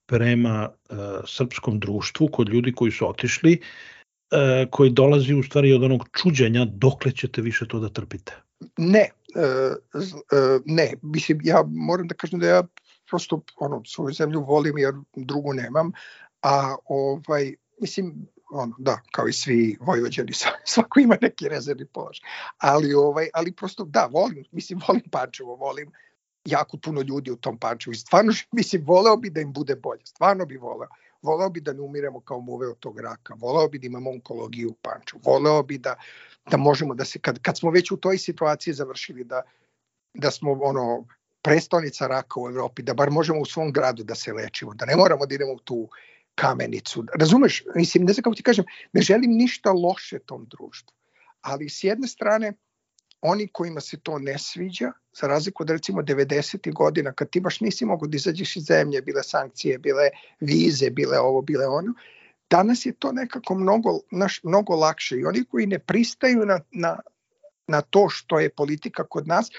prema 0.06 0.68
uh, 0.68 0.96
srpskom 1.26 1.80
društvu 1.80 2.28
kod 2.32 2.48
ljudi 2.48 2.72
koji 2.72 2.92
su 2.92 3.08
otišli, 3.08 3.60
uh, 3.60 4.70
koji 4.70 4.90
dolazi 4.90 5.34
u 5.34 5.42
stvari 5.42 5.72
od 5.72 5.82
onog 5.82 6.08
čuđenja 6.22 6.64
dokle 6.64 7.12
ćete 7.12 7.42
više 7.42 7.68
to 7.68 7.80
da 7.80 7.88
trpite. 7.88 8.32
Ne, 8.76 9.10
uh, 9.36 9.76
uh, 9.92 10.62
ne, 10.64 10.92
mislim, 11.02 11.40
ja 11.44 11.64
moram 11.68 12.08
da 12.08 12.14
kažem 12.14 12.40
da 12.40 12.48
ja 12.48 12.62
prosto 13.10 13.40
ono, 13.56 13.82
svoju 13.84 14.14
zemlju 14.14 14.40
volim 14.40 14.78
jer 14.78 14.94
drugu 15.16 15.52
nemam, 15.52 15.92
a 16.42 16.76
ovaj, 16.84 17.54
mislim, 17.80 18.26
ono, 18.50 18.74
da, 18.78 19.00
kao 19.12 19.28
i 19.28 19.32
svi 19.32 19.76
vojvođani, 19.80 20.32
svako 20.64 21.00
ima 21.00 21.16
neki 21.20 21.48
rezervni 21.48 21.86
položaj. 21.86 22.28
Ali, 22.58 22.94
ovaj, 22.94 23.28
ali 23.34 23.52
prosto, 23.52 23.84
da, 23.84 24.08
volim, 24.12 24.44
mislim, 24.52 24.80
volim 24.88 25.10
Pančevo, 25.10 25.56
volim 25.56 25.92
jako 26.44 26.76
puno 26.76 27.02
ljudi 27.02 27.30
u 27.30 27.36
tom 27.36 27.58
Pančevu 27.58 27.92
i 27.92 27.96
stvarno, 27.96 28.32
mislim, 28.52 28.84
voleo 28.86 29.16
bi 29.16 29.30
da 29.30 29.40
im 29.40 29.52
bude 29.52 29.76
bolje, 29.76 30.06
stvarno 30.06 30.46
bi 30.46 30.56
voleo. 30.56 30.88
Voleo 31.22 31.50
bi 31.50 31.60
da 31.60 31.72
ne 31.72 31.80
umiremo 31.80 32.20
kao 32.20 32.40
muve 32.40 32.68
od 32.68 32.78
tog 32.78 33.00
raka, 33.00 33.34
voleo 33.34 33.68
bi 33.68 33.78
da 33.78 33.86
imamo 33.86 34.10
onkologiju 34.10 34.70
u 34.70 34.76
Pančevu, 34.82 35.22
voleo 35.24 35.62
bi 35.62 35.78
da, 35.78 35.96
da 36.50 36.56
možemo 36.56 36.94
da 36.94 37.04
se, 37.04 37.18
kad, 37.18 37.38
kad 37.42 37.58
smo 37.58 37.70
već 37.70 37.90
u 37.90 37.96
toj 37.96 38.18
situaciji 38.18 38.74
završili, 38.74 39.24
da, 39.24 39.42
da 40.14 40.30
smo 40.30 40.52
ono, 40.52 41.06
prestonica 41.42 42.06
raka 42.06 42.40
u 42.40 42.48
Evropi, 42.48 42.82
da 42.82 42.94
bar 42.94 43.10
možemo 43.10 43.40
u 43.40 43.46
svom 43.46 43.72
gradu 43.72 44.04
da 44.04 44.14
se 44.14 44.32
lečimo, 44.32 44.74
da 44.74 44.86
ne 44.86 44.96
moramo 44.96 45.26
da 45.26 45.34
idemo 45.34 45.52
u 45.52 45.58
tu 45.58 45.88
kamenicu. 46.34 47.04
Razumeš, 47.14 47.64
mislim, 47.74 48.04
ne 48.04 48.12
znam 48.12 48.22
kako 48.22 48.36
ti 48.36 48.42
kažem, 48.42 48.64
ne 48.92 49.00
želim 49.02 49.30
ništa 49.30 49.72
loše 49.72 50.18
tom 50.18 50.46
društvu, 50.46 50.94
ali 51.40 51.68
s 51.68 51.84
jedne 51.84 52.08
strane, 52.08 52.52
oni 53.20 53.48
kojima 53.52 53.80
se 53.80 53.96
to 54.02 54.18
ne 54.18 54.38
sviđa, 54.38 54.92
za 55.20 55.26
razliku 55.26 55.62
od 55.62 55.70
recimo 55.70 56.02
90. 56.02 56.74
godina, 56.74 57.12
kad 57.12 57.30
ti 57.30 57.40
baš 57.40 57.60
nisi 57.60 57.84
mogo 57.84 58.06
da 58.06 58.16
izađeš 58.16 58.56
iz 58.56 58.64
zemlje, 58.64 59.02
bile 59.02 59.22
sankcije, 59.22 59.78
bile 59.78 60.08
vize, 60.40 60.90
bile 60.90 61.18
ovo, 61.18 61.42
bile 61.42 61.66
ono, 61.66 61.94
danas 62.50 62.86
je 62.86 62.92
to 62.92 63.12
nekako 63.12 63.54
mnogo, 63.54 64.00
naš, 64.10 64.40
mnogo 64.42 64.76
lakše 64.76 65.16
i 65.16 65.24
oni 65.24 65.44
koji 65.44 65.66
ne 65.66 65.78
pristaju 65.78 66.46
na, 66.46 66.60
na, 66.70 66.98
na 67.66 67.80
to 67.80 68.08
što 68.08 68.38
je 68.38 68.50
politika 68.50 69.04
kod 69.04 69.28
nas, 69.28 69.50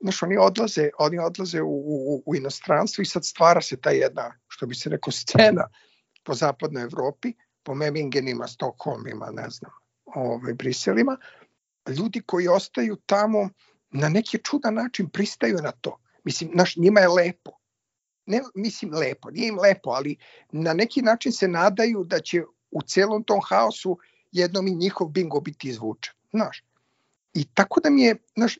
znaš, 0.00 0.22
oni 0.22 0.36
odlaze, 0.36 0.90
oni 0.98 1.18
odlaze 1.18 1.62
u, 1.62 1.68
u, 1.68 2.22
u 2.26 2.36
inostranstvo 2.36 3.02
i 3.02 3.06
sad 3.06 3.24
stvara 3.24 3.60
se 3.60 3.76
ta 3.76 3.90
jedna, 3.90 4.34
što 4.48 4.66
bi 4.66 4.74
se 4.74 4.90
rekao, 4.90 5.12
scena 5.12 5.68
po 6.24 6.34
zapadnoj 6.34 6.82
Evropi, 6.82 7.32
po 7.62 7.74
Memingenima, 7.74 8.46
Stokholmima, 8.46 9.30
ne 9.32 9.50
znam, 9.50 9.72
ovaj, 10.04 10.54
Briselima, 10.54 11.16
ljudi 11.88 12.22
koji 12.26 12.48
ostaju 12.48 12.96
tamo 13.06 13.48
na 13.90 14.08
neki 14.08 14.38
čudan 14.38 14.74
način 14.74 15.08
pristaju 15.08 15.58
na 15.62 15.72
to. 15.72 15.98
Mislim, 16.24 16.50
naš, 16.54 16.76
njima 16.76 17.00
je 17.00 17.08
lepo. 17.08 17.50
Ne, 18.26 18.40
mislim 18.54 18.94
lepo, 18.94 19.30
nije 19.30 19.48
im 19.48 19.58
lepo, 19.58 19.90
ali 19.90 20.16
na 20.52 20.72
neki 20.72 21.02
način 21.02 21.32
se 21.32 21.48
nadaju 21.48 22.04
da 22.04 22.20
će 22.20 22.42
u 22.70 22.82
celom 22.82 23.24
tom 23.24 23.40
haosu 23.48 23.98
jednom 24.32 24.66
i 24.68 24.74
njihov 24.74 25.08
bingo 25.08 25.40
biti 25.40 25.68
izvučen. 25.68 26.14
Znaš. 26.30 26.64
I 27.34 27.44
tako 27.54 27.80
da 27.80 27.90
mi 27.90 28.02
je, 28.02 28.16
znaš, 28.36 28.58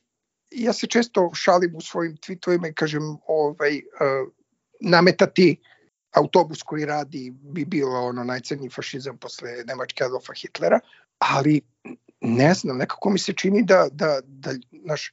ja 0.50 0.72
se 0.72 0.86
često 0.86 1.30
šalim 1.34 1.76
u 1.76 1.80
svojim 1.80 2.16
tweetovima 2.16 2.70
i 2.70 2.74
kažem 2.74 3.02
ovaj, 3.26 3.76
uh, 3.76 4.32
nametati 4.80 5.56
autobus 6.12 6.62
koji 6.62 6.84
radi 6.84 7.30
bi 7.30 7.64
bilo 7.64 8.00
ono 8.00 8.24
najcrniji 8.24 8.70
fašizam 8.70 9.18
posle 9.18 9.64
Nemačke 9.66 10.04
Adolfa 10.04 10.32
Hitlera, 10.32 10.80
ali 11.18 11.60
ne 12.22 12.54
znam, 12.54 12.76
nekako 12.76 13.10
mi 13.10 13.18
se 13.18 13.32
čini 13.32 13.64
da, 13.64 13.88
da, 13.92 14.20
da, 14.24 14.50
naš, 14.70 15.12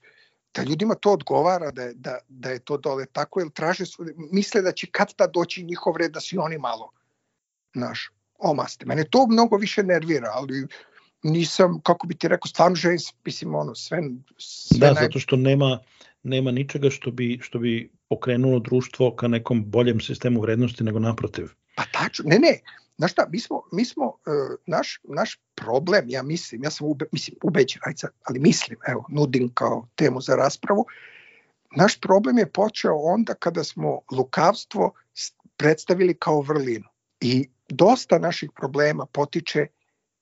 da 0.54 0.64
ljudima 0.64 0.96
to 0.96 1.12
odgovara, 1.12 1.72
da, 1.72 1.94
da, 1.94 2.18
da 2.28 2.50
je 2.50 2.60
to 2.60 2.78
dole 2.78 3.06
tako, 3.06 3.40
jer 3.40 3.50
traže, 3.50 3.84
misle 4.32 4.62
da 4.62 4.72
će 4.72 4.88
kad 4.92 5.14
ta 5.16 5.28
doći 5.28 5.64
njihov 5.64 5.98
red 5.98 6.12
da 6.12 6.20
si 6.20 6.38
oni 6.38 6.58
malo, 6.58 6.92
naš, 7.74 8.12
omaste. 8.40 8.86
Mene 8.86 9.04
to 9.04 9.28
mnogo 9.28 9.58
više 9.58 9.84
nervira, 9.84 10.32
ali 10.34 10.68
nisam, 11.24 11.80
kako 11.84 12.08
bi 12.08 12.16
ti 12.16 12.28
rekao, 12.28 12.48
stvarno 12.48 12.76
želim, 12.76 13.00
mislim, 13.26 13.56
ono, 13.56 13.76
sve... 13.76 14.02
sve 14.38 14.80
da, 14.80 14.94
naj... 14.94 15.04
zato 15.04 15.20
što 15.20 15.36
nema, 15.36 15.80
nema 16.24 16.52
ničega 16.52 16.90
što 16.90 17.12
bi, 17.12 17.40
što 17.42 17.60
bi 17.60 17.92
pokrenulo 18.10 18.60
društvo 18.60 19.16
ka 19.16 19.28
nekom 19.28 19.64
boljem 19.66 20.02
sistemu 20.02 20.42
vrednosti 20.42 20.84
nego 20.84 21.00
naprotiv. 21.00 21.46
Pa 21.76 21.84
tačno, 21.92 22.26
ne, 22.28 22.40
ne, 22.40 22.60
Znaš 23.00 23.12
šta, 23.12 23.28
mi 23.32 23.40
smo, 23.40 23.62
mi 23.72 23.86
smo 23.86 24.06
uh, 24.06 24.14
naš, 24.66 25.00
naš 25.04 25.40
problem, 25.56 26.06
ja 26.08 26.24
mislim, 26.24 26.64
ja 26.64 26.72
sam 26.72 26.88
ube, 26.88 27.06
mislim, 27.12 27.38
ubeđen, 27.44 27.82
sad, 27.96 28.12
ali 28.24 28.40
mislim, 28.40 28.78
evo, 28.88 29.06
nudim 29.10 29.52
kao 29.54 29.88
temu 29.96 30.22
za 30.22 30.36
raspravu, 30.36 30.86
naš 31.76 32.00
problem 32.00 32.38
je 32.38 32.52
počeo 32.52 32.96
onda 32.96 33.34
kada 33.34 33.64
smo 33.64 34.00
lukavstvo 34.12 34.92
predstavili 35.58 36.14
kao 36.14 36.42
vrlinu. 36.42 36.88
I 37.20 37.50
dosta 37.70 38.20
naših 38.20 38.50
problema 38.56 39.06
potiče 39.06 39.68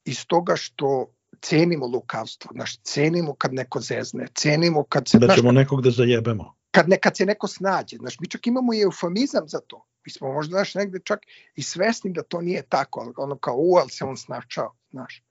iz 0.05 0.25
toga 0.27 0.55
što 0.55 1.13
cenimo 1.41 1.87
lukavstvo, 1.87 2.51
naš 2.53 2.77
cenimo 2.77 3.35
kad 3.35 3.53
neko 3.53 3.79
zezne, 3.79 4.27
cenimo 4.35 4.83
kad 4.83 5.07
se... 5.07 5.19
Da 5.19 5.35
ćemo 5.35 5.51
naš, 5.51 5.63
nekog 5.63 5.81
da 5.81 5.91
zajebemo. 5.91 6.55
Kad, 6.71 6.89
ne, 6.89 6.97
kad 6.97 7.17
se 7.17 7.25
neko 7.25 7.47
snađe, 7.47 7.97
znaš, 7.97 8.19
mi 8.19 8.27
čak 8.27 8.47
imamo 8.47 8.73
i 8.73 8.81
eufemizam 8.81 9.47
za 9.47 9.59
to. 9.59 9.85
Mi 10.07 10.11
smo 10.11 10.33
možda 10.33 10.51
znaš, 10.51 10.75
negde 10.75 10.99
čak 11.03 11.19
i 11.55 11.63
svesni 11.63 12.13
da 12.13 12.23
to 12.23 12.41
nije 12.41 12.61
tako, 12.61 13.13
ono 13.17 13.37
kao 13.37 13.55
u, 13.57 13.75
ali 13.75 13.89
se 13.89 14.05
on 14.05 14.17
snašao, 14.17 14.73
znaš. 14.91 15.23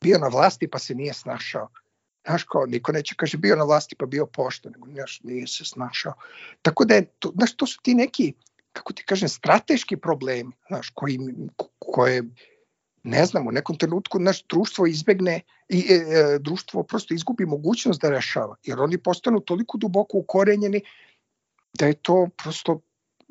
Bio 0.00 0.18
na 0.18 0.28
vlasti 0.28 0.68
pa 0.68 0.78
se 0.78 0.94
nije 0.94 1.14
snašao. 1.14 1.68
Znaš, 2.26 2.44
kao, 2.44 2.66
niko 2.66 2.92
neće 2.92 3.14
kaže 3.18 3.38
bio 3.38 3.56
na 3.56 3.64
vlasti 3.64 3.96
pa 3.98 4.06
bio 4.06 4.26
pošto, 4.26 4.70
nego 4.70 4.88
znaš, 4.90 5.20
nije 5.22 5.46
se 5.46 5.64
snašao. 5.64 6.12
Tako 6.62 6.84
da 6.84 6.94
je, 6.94 7.04
to, 7.18 7.32
znaš, 7.34 7.56
to 7.56 7.66
su 7.66 7.80
ti 7.82 7.94
neki, 7.94 8.32
kako 8.72 8.92
ti 8.92 9.04
kažem, 9.04 9.28
strateški 9.28 9.96
problemi, 9.96 10.52
znaš, 10.68 10.90
koji, 10.94 11.18
koje, 11.78 12.22
ne 13.02 13.26
znam, 13.26 13.46
u 13.46 13.52
nekom 13.52 13.78
trenutku 13.78 14.18
naš 14.18 14.46
društvo 14.46 14.86
izbegne 14.86 15.40
i 15.68 15.86
e, 15.90 15.94
e, 15.94 16.38
društvo 16.38 16.82
prosto 16.82 17.14
izgubi 17.14 17.46
mogućnost 17.46 18.00
da 18.00 18.10
rešava, 18.10 18.56
jer 18.62 18.80
oni 18.80 18.98
postanu 18.98 19.40
toliko 19.40 19.78
duboko 19.78 20.18
ukorenjeni 20.18 20.80
da 21.74 21.86
je 21.86 21.94
to 21.94 22.28
prosto 22.36 22.80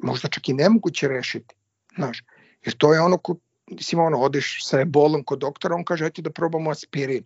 možda 0.04 0.28
čak 0.28 0.50
i 0.50 0.54
nemoguće 0.54 1.08
rešiti. 1.08 1.56
Znaš, 1.96 2.24
jer 2.66 2.78
to 2.78 2.94
je 2.94 3.02
ono 3.02 3.18
ko, 3.18 3.36
mislim, 3.72 4.02
ono, 4.02 4.18
odeš 4.18 4.66
sa 4.66 4.82
ebolom 4.82 5.24
kod 5.24 5.40
doktora, 5.40 5.76
on 5.76 5.84
kaže, 5.84 6.06
ajte 6.06 6.22
da 6.22 6.32
probamo 6.32 6.72
aspirin. 6.72 7.24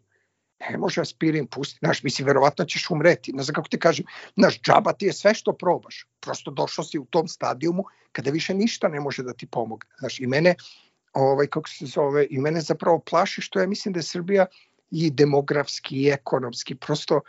Ne 0.69 0.77
može 0.77 1.01
aspirin 1.01 1.47
pustiti, 1.47 1.79
znaš, 1.83 2.03
mislim, 2.03 2.25
verovatno 2.25 2.65
ćeš 2.65 2.89
umreti. 2.89 3.33
Ne 3.33 3.43
znam 3.43 3.55
kako 3.55 3.67
ti 3.67 3.79
kažem, 3.79 4.05
znaš, 4.37 4.61
džaba 4.61 4.93
ti 4.93 5.05
je 5.05 5.13
sve 5.13 5.33
što 5.33 5.53
probaš. 5.53 6.07
Prosto 6.19 6.51
došao 6.51 6.85
si 6.85 6.99
u 6.99 7.05
tom 7.05 7.27
stadijumu 7.27 7.83
kada 8.11 8.31
više 8.31 8.53
ništa 8.53 8.87
ne 8.87 8.99
može 8.99 9.23
da 9.23 9.33
ti 9.33 9.47
pomogne. 9.47 9.89
Znaš, 9.99 10.19
i 10.19 10.27
mene, 10.27 10.55
ovaj, 11.13 11.47
kako 11.47 11.69
se 11.69 11.85
zove, 11.85 12.27
i 12.29 12.39
mene 12.39 12.61
zapravo 12.61 12.99
plaši 12.99 13.41
što 13.41 13.59
ja 13.59 13.67
mislim 13.67 13.93
da 13.93 13.99
je 13.99 14.03
Srbija 14.03 14.45
i 14.91 15.11
demografski 15.11 15.95
i 15.95 16.09
ekonomski 16.09 16.75
prosto 16.75 17.21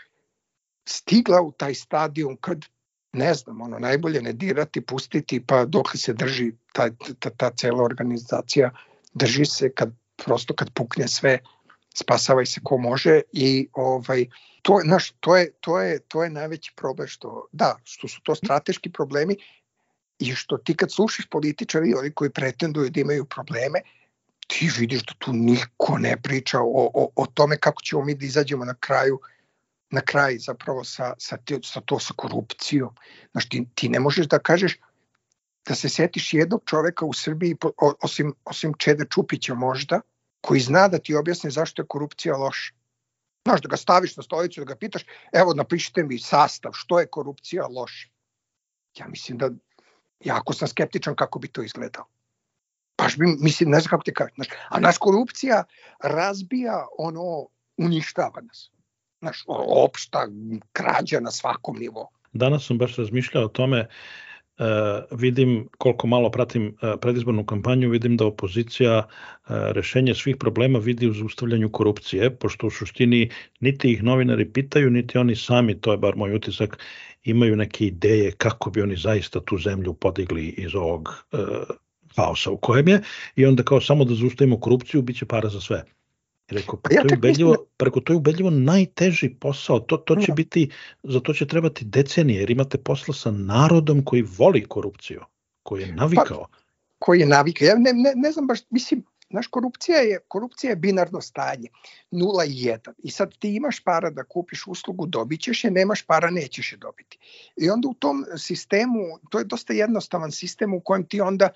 stigla 0.85 1.41
u 1.43 1.53
taj 1.53 1.75
stadijum 1.75 2.37
kad 2.41 2.65
ne 3.13 3.35
znam, 3.35 3.61
ono, 3.61 3.79
najbolje 3.79 4.23
ne 4.23 4.33
dirati, 4.33 4.81
pustiti, 4.81 5.41
pa 5.47 5.65
dok 5.65 5.97
se 5.97 6.13
drži 6.13 6.53
ta, 6.73 6.91
ta, 7.19 7.31
ta 7.31 7.51
cela 7.51 7.83
organizacija, 7.83 8.71
drži 9.15 9.45
se 9.45 9.73
kad 9.73 9.93
prosto 10.25 10.55
kad 10.55 10.71
pukne 10.73 11.09
sve, 11.09 11.39
spasavaj 11.97 12.47
se 12.47 12.61
ko 12.65 12.79
može 12.79 13.21
i 13.33 13.69
ovaj 13.73 14.27
to 14.63 14.81
naš 14.85 15.11
to 15.21 15.37
je 15.37 15.53
to 15.61 15.81
je 15.81 15.99
to 15.99 16.25
je 16.25 16.31
najveći 16.31 16.73
problem 16.77 17.09
što 17.09 17.47
da 17.53 17.77
što 17.85 18.09
su 18.09 18.21
to 18.23 18.35
strateški 18.35 18.93
problemi 18.93 19.37
i 20.19 20.35
što 20.35 20.57
ti 20.57 20.77
kad 20.77 20.93
slušaš 20.93 21.27
političari 21.27 21.95
oni 21.95 22.11
koji 22.11 22.31
pretenduju 22.31 22.91
da 22.91 23.01
imaju 23.01 23.25
probleme 23.25 23.81
ti 24.47 24.71
vidiš 24.79 25.03
da 25.03 25.13
tu 25.19 25.33
niko 25.33 25.99
ne 25.99 26.17
priča 26.23 26.61
o, 26.61 26.91
o, 26.95 27.09
o 27.17 27.27
tome 27.27 27.57
kako 27.57 27.83
ćemo 27.83 28.05
mi 28.05 28.15
da 28.15 28.27
izađemo 28.27 28.65
na 28.65 28.75
kraju 28.75 29.21
na 29.91 30.01
kraj 30.01 30.39
zapravo 30.39 30.85
sa, 30.85 31.15
sa, 31.19 31.39
sa 31.63 31.81
to 31.81 31.99
sa 31.99 32.15
korupcijom. 32.17 32.95
Znaš, 33.33 33.49
ti, 33.49 33.67
ti 33.75 33.89
ne 33.89 34.01
možeš 34.01 34.27
da 34.27 34.39
kažeš 34.39 34.79
da 35.67 35.75
se 35.75 35.89
setiš 35.89 36.35
jednog 36.35 36.63
čoveka 36.67 37.07
u 37.07 37.13
Srbiji, 37.13 37.57
osim, 38.03 38.35
osim 38.45 38.75
Čeda 38.79 39.05
Čupića 39.05 39.55
možda, 39.55 40.01
koji 40.41 40.61
zna 40.61 40.89
da 40.89 40.99
ti 40.99 41.15
objasne 41.15 41.51
zašto 41.51 41.83
je 41.83 41.87
korupcija 41.87 42.37
loša. 42.37 42.75
Znaš, 43.47 43.61
da 43.63 43.69
ga 43.69 43.77
staviš 43.77 44.17
na 44.17 44.23
stolicu, 44.23 44.61
da 44.61 44.65
ga 44.65 44.77
pitaš, 44.77 45.05
evo 45.33 45.55
napišite 45.55 46.03
mi 46.03 46.19
sastav, 46.19 46.73
što 46.75 47.01
je 47.01 47.07
korupcija 47.07 47.67
loša. 47.67 48.09
Ja 48.99 49.09
mislim 49.09 49.39
da, 49.39 49.51
jako 50.21 50.53
sam 50.53 50.69
skeptičan 50.69 51.17
kako 51.17 51.39
bi 51.39 51.49
to 51.49 51.63
izgledalo. 51.63 52.07
Baš 52.99 53.17
bi, 53.17 53.27
mislim, 53.41 53.71
ne 53.71 53.81
znam 53.81 53.91
kako 53.91 54.03
ti 54.03 54.15
kažem. 54.15 54.35
Znaš, 54.35 54.49
a 54.69 54.81
naš 54.81 54.99
korupcija 54.99 55.65
razbija 56.03 56.87
ono, 56.99 57.47
uništava 57.77 58.41
nas. 58.41 58.71
Znaš, 59.19 59.45
opšta 59.85 60.29
krađa 60.73 61.21
na 61.21 61.31
svakom 61.31 61.77
nivou. 61.79 62.07
Danas 62.33 62.67
sam 62.67 62.79
baš 62.79 62.97
razmišljao 62.97 63.45
o 63.45 63.49
tome 63.49 63.87
Uh, 64.59 65.19
vidim 65.19 65.69
koliko 65.79 66.07
malo 66.07 66.31
pratim 66.31 66.67
uh, 66.67 66.95
predizbornu 67.01 67.45
kampanju, 67.47 67.91
vidim 67.91 68.17
da 68.17 68.27
opozicija 68.27 68.99
uh, 68.99 69.09
rešenje 69.49 70.15
svih 70.15 70.37
problema 70.37 70.79
vidi 70.79 71.09
u 71.09 71.13
zaustavljanju 71.13 71.69
korupcije, 71.73 72.31
pošto 72.37 72.67
u 72.67 72.71
suštini 72.71 73.31
niti 73.61 73.93
ih 73.93 74.03
novinari 74.03 74.53
pitaju, 74.53 74.91
niti 74.91 75.19
oni 75.19 75.37
sami, 75.37 75.81
to 75.81 75.93
je 75.93 75.99
bar 75.99 76.17
moj 76.17 76.35
utisak, 76.35 76.79
imaju 77.25 77.57
neke 77.57 77.87
ideje 77.87 78.33
kako 78.33 78.71
bi 78.71 78.83
oni 78.83 78.97
zaista 78.97 79.41
tu 79.41 79.59
zemlju 79.59 79.95
podigli 79.95 80.49
iz 80.49 80.75
ovog 80.75 81.27
haosa 82.17 82.51
u 82.51 82.57
kojem 82.57 82.89
je 82.89 83.03
i 83.37 83.47
onda 83.47 83.63
kao 83.63 83.81
samo 83.81 84.05
da 84.05 84.15
zaustavimo 84.15 84.61
korupciju, 84.61 85.03
bit 85.03 85.19
će 85.19 85.27
para 85.27 85.49
za 85.49 85.61
sve. 85.61 85.85
Rekao, 86.49 86.77
pa, 86.77 86.89
pa 86.89 86.95
ja 86.95 87.03
to 87.03 87.15
je 87.15 87.19
ubedljivo, 87.19 87.51
mislim... 87.51 87.67
preko 87.77 88.01
to 88.01 88.13
je 88.13 88.17
ubedljivo 88.17 88.51
najteži 88.51 89.31
posao, 89.41 89.81
to, 89.81 89.97
to 89.97 90.17
će 90.17 90.33
biti, 90.33 90.71
za 91.03 91.21
to 91.21 91.33
će 91.33 91.47
trebati 91.47 91.85
decenije, 91.85 92.41
jer 92.41 92.51
imate 92.51 92.79
posla 92.79 93.15
sa 93.15 93.31
narodom 93.31 94.05
koji 94.05 94.23
voli 94.39 94.65
korupciju, 94.69 95.21
koji 95.63 95.83
je 95.83 95.93
navikao. 95.93 96.47
Pa, 96.51 96.59
koji 96.99 97.21
je 97.21 97.27
navikao, 97.27 97.67
ja 97.67 97.75
ne, 97.75 97.93
ne, 97.93 98.13
ne 98.15 98.33
znam 98.33 98.47
baš, 98.47 98.61
mislim, 98.71 99.05
Znaš, 99.31 99.47
korupcija 99.47 99.99
je, 99.99 100.19
korupcija 100.29 100.71
je 100.71 100.77
binarno 100.77 101.21
stanje, 101.21 101.69
0 102.13 102.47
i 102.47 102.65
1. 102.65 102.93
I 102.99 103.11
sad 103.11 103.39
ti 103.39 103.55
imaš 103.55 103.81
para 103.85 104.11
da 104.11 104.25
kupiš 104.25 104.67
uslugu, 104.67 105.07
dobit 105.07 105.41
ćeš 105.41 105.65
je, 105.65 105.71
nemaš 105.71 106.03
para, 106.03 106.31
nećeš 106.31 106.73
je 106.73 106.79
dobiti. 106.79 107.19
I 107.57 107.71
onda 107.71 107.89
u 107.89 107.95
tom 107.95 108.25
sistemu, 108.37 109.01
to 109.31 109.39
je 109.39 109.45
dosta 109.45 109.73
jednostavan 109.73 110.33
sistem 110.33 110.75
u 110.75 110.81
kojem 110.81 111.07
ti 111.09 111.21
onda 111.21 111.49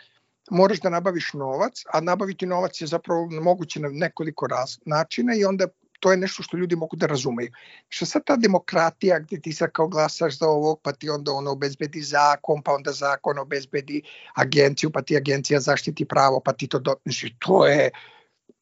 moraš 0.51 0.81
da 0.81 0.91
nabaviš 0.91 1.33
novac, 1.35 1.85
a 1.93 2.01
nabaviti 2.01 2.47
novac 2.47 2.81
je 2.81 2.87
zapravo 2.87 3.29
moguće 3.31 3.81
na 3.81 3.89
nekoliko 3.89 4.47
raz, 4.47 4.79
načina 4.85 5.35
i 5.35 5.45
onda 5.45 5.67
to 6.01 6.11
je 6.11 6.17
nešto 6.17 6.43
što 6.43 6.57
ljudi 6.57 6.77
mogu 6.77 6.97
da 6.97 7.07
razumeju. 7.07 7.53
Što 7.89 8.07
sad 8.07 8.25
ta 8.25 8.37
demokratija 8.37 9.19
gde 9.19 9.41
ti 9.41 9.53
sad 9.53 9.71
kao 9.73 9.89
glasaš 9.89 10.39
za 10.39 10.49
ovog, 10.49 10.81
pa 10.83 10.93
ti 10.93 11.11
onda 11.11 11.33
ono 11.33 11.51
obezbedi 11.51 12.03
zakon, 12.03 12.63
pa 12.63 12.73
onda 12.73 12.93
zakon 12.93 13.39
obezbedi 13.39 14.03
agenciju, 14.35 14.91
pa 14.91 15.03
ti 15.03 15.17
agencija 15.17 15.61
zaštiti 15.61 16.05
pravo, 16.05 16.41
pa 16.45 16.53
ti 16.53 16.69
to 16.69 16.79
do... 16.79 16.95
Znači, 17.05 17.35
to 17.39 17.67
je, 17.67 17.91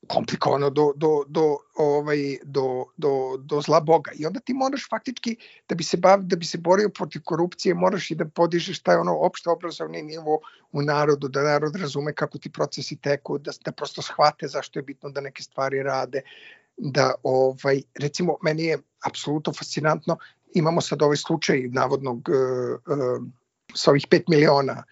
komplikovano 0.09 0.71
do, 0.71 0.93
do, 0.97 1.25
do, 1.29 1.57
ovaj, 1.77 2.38
do, 2.45 2.85
do, 2.97 3.37
do 3.38 3.61
zla 3.61 3.81
Boga. 3.81 4.11
I 4.15 4.27
onda 4.27 4.40
ti 4.40 4.55
moraš 4.55 4.88
faktički, 4.90 5.37
da 5.68 5.75
bi 5.75 5.85
se, 5.85 5.97
bav, 5.97 6.23
da 6.23 6.37
bi 6.37 6.44
se 6.44 6.59
borio 6.59 6.88
protiv 6.88 7.23
korupcije, 7.25 7.75
moraš 7.75 8.11
i 8.11 8.14
da 8.14 8.25
podižeš 8.25 8.81
taj 8.83 8.97
ono 8.97 9.16
opšte 9.16 9.51
obrazovni 9.51 10.03
nivo 10.03 10.40
u 10.73 10.83
narodu, 10.83 11.29
da 11.29 11.42
narod 11.42 11.77
razume 11.77 12.12
kako 12.12 12.38
ti 12.38 12.53
procesi 12.53 12.97
teku, 12.97 13.38
da, 13.38 13.53
da 13.64 13.73
prosto 13.73 14.03
shvate 14.03 14.49
zašto 14.49 14.79
je 14.79 14.83
bitno 14.83 15.11
da 15.11 15.21
neke 15.21 15.42
stvari 15.42 15.83
rade, 15.83 16.23
da 16.77 17.14
ovaj, 17.23 17.83
recimo 17.94 18.37
meni 18.42 18.64
je 18.64 18.79
apsolutno 19.07 19.53
fascinantno, 19.53 20.16
imamo 20.55 20.81
sad 20.81 21.03
ovaj 21.03 21.16
slučaj 21.16 21.68
navodnog 21.73 22.29
uh, 22.29 22.97
uh, 22.97 23.23
sa 23.75 23.90
ovih 23.90 24.07
5 24.11 24.23
miliona 24.29 24.83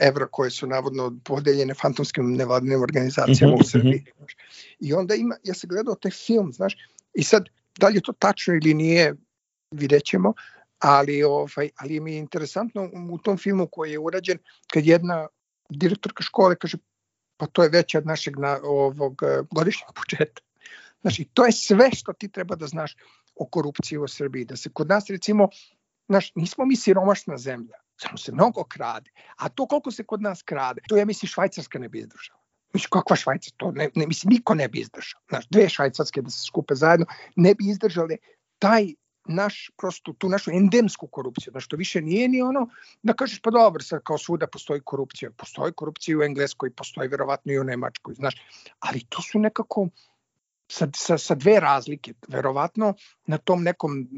evra 0.00 0.26
koje 0.26 0.50
su 0.50 0.66
navodno 0.66 1.12
podeljene 1.24 1.74
fantomskim 1.74 2.32
nevladinim 2.32 2.82
organizacijama 2.82 3.54
mm 3.54 3.56
-hmm, 3.56 3.60
u 3.60 3.64
Srbiji. 3.64 4.00
Mm 4.00 4.22
-hmm. 4.22 4.26
I 4.80 4.94
onda 4.94 5.14
ima, 5.14 5.36
ja 5.44 5.54
sam 5.54 5.68
gledao 5.68 5.94
taj 5.94 6.10
film, 6.10 6.52
znaš, 6.52 6.76
i 7.14 7.22
sad, 7.22 7.44
da 7.78 7.88
li 7.88 7.94
je 7.94 8.00
to 8.00 8.12
tačno 8.12 8.54
ili 8.54 8.74
nije, 8.74 9.14
vidjet 9.70 10.04
ćemo, 10.04 10.32
ali, 10.78 11.22
ovaj, 11.22 11.70
ali 11.76 12.00
mi 12.00 12.12
je 12.12 12.18
interesantno 12.18 12.90
u 13.10 13.18
tom 13.18 13.38
filmu 13.38 13.68
koji 13.72 13.92
je 13.92 13.98
urađen, 13.98 14.38
kad 14.72 14.86
jedna 14.86 15.26
direktorka 15.68 16.22
škole 16.22 16.56
kaže, 16.56 16.78
pa 17.36 17.46
to 17.46 17.62
je 17.62 17.68
veće 17.68 17.98
od 17.98 18.06
našeg 18.06 18.38
na, 18.38 18.58
ovog 18.62 19.22
godišnjeg 19.50 19.88
budžeta. 20.00 20.42
Znači, 21.00 21.24
to 21.34 21.46
je 21.46 21.52
sve 21.52 21.90
što 21.92 22.12
ti 22.12 22.28
treba 22.28 22.56
da 22.56 22.66
znaš 22.66 22.96
o 23.34 23.46
korupciji 23.46 23.98
u 23.98 24.08
Srbiji. 24.08 24.44
Da 24.44 24.56
se 24.56 24.70
kod 24.72 24.88
nas, 24.88 25.10
recimo, 25.10 25.48
znaš, 26.08 26.32
nismo 26.34 26.64
mi 26.64 26.76
siromašna 26.76 27.38
zemlja 27.38 27.83
Samo 27.96 28.18
se 28.18 28.32
mnogo 28.32 28.64
krade. 28.64 29.10
A 29.36 29.48
to 29.48 29.66
koliko 29.66 29.90
se 29.90 30.04
kod 30.04 30.22
nas 30.22 30.42
krade, 30.42 30.80
to 30.88 30.96
ja 30.96 31.04
mislim 31.04 31.28
Švajcarska 31.28 31.78
ne 31.78 31.88
bi 31.88 31.98
izdržala. 31.98 32.40
Mislim, 32.74 32.90
kakva 32.90 33.16
Švajca, 33.16 33.50
to 33.56 33.70
ne, 33.70 33.88
ne, 33.94 34.06
mislim, 34.06 34.32
niko 34.32 34.54
ne 34.54 34.68
bi 34.68 34.80
izdržao. 34.80 35.20
Znaš, 35.28 35.46
dve 35.50 35.68
švajcarske 35.68 36.22
da 36.22 36.30
se 36.30 36.46
skupe 36.46 36.74
zajedno, 36.74 37.06
ne 37.36 37.54
bi 37.54 37.70
izdržale 37.70 38.16
taj 38.58 38.94
naš, 39.24 39.70
prosto, 39.76 40.12
tu 40.12 40.28
našu 40.28 40.50
endemsku 40.50 41.06
korupciju, 41.06 41.52
da 41.52 41.60
što 41.60 41.76
više 41.76 42.00
nije 42.00 42.28
ni 42.28 42.42
ono 42.42 42.68
da 43.02 43.12
kažeš 43.12 43.40
pa 43.40 43.50
dobro, 43.50 43.82
sad 43.82 44.02
kao 44.02 44.18
svuda 44.18 44.46
postoji 44.46 44.80
korupcija, 44.84 45.30
postoji 45.30 45.72
korupcija 45.72 46.18
u 46.18 46.22
Engleskoj, 46.22 46.70
postoji 46.70 47.08
verovatno 47.08 47.52
i 47.52 47.58
u 47.58 47.64
Nemačkoj, 47.64 48.14
znaš, 48.14 48.34
ali 48.78 49.04
to 49.08 49.22
su 49.22 49.38
nekako 49.38 49.88
sa, 50.68 50.88
sa, 50.96 51.18
sa 51.18 51.34
dve 51.34 51.60
razlike, 51.60 52.14
verovatno 52.28 52.94
na 53.26 53.38
tom 53.38 53.62
nekom 53.62 54.08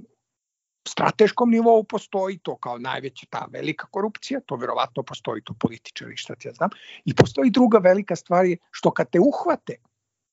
strateškom 0.89 1.51
nivou 1.51 1.85
postoji 1.85 2.39
to 2.39 2.57
kao 2.57 2.79
najveća 2.79 3.27
ta 3.31 3.47
velika 3.53 3.87
korupcija, 3.91 4.41
to 4.41 4.57
verovatno 4.57 5.03
postoji 5.03 5.43
to 5.43 5.55
političari, 5.61 6.17
šta 6.17 6.35
ti 6.35 6.49
ja 6.49 6.53
znam, 6.53 6.71
i 7.05 7.15
postoji 7.15 7.51
druga 7.51 7.79
velika 7.79 8.17
stvar 8.17 8.45
je 8.45 8.57
što 8.71 8.91
kad 8.91 9.11
te 9.11 9.21
uhvate, 9.21 9.77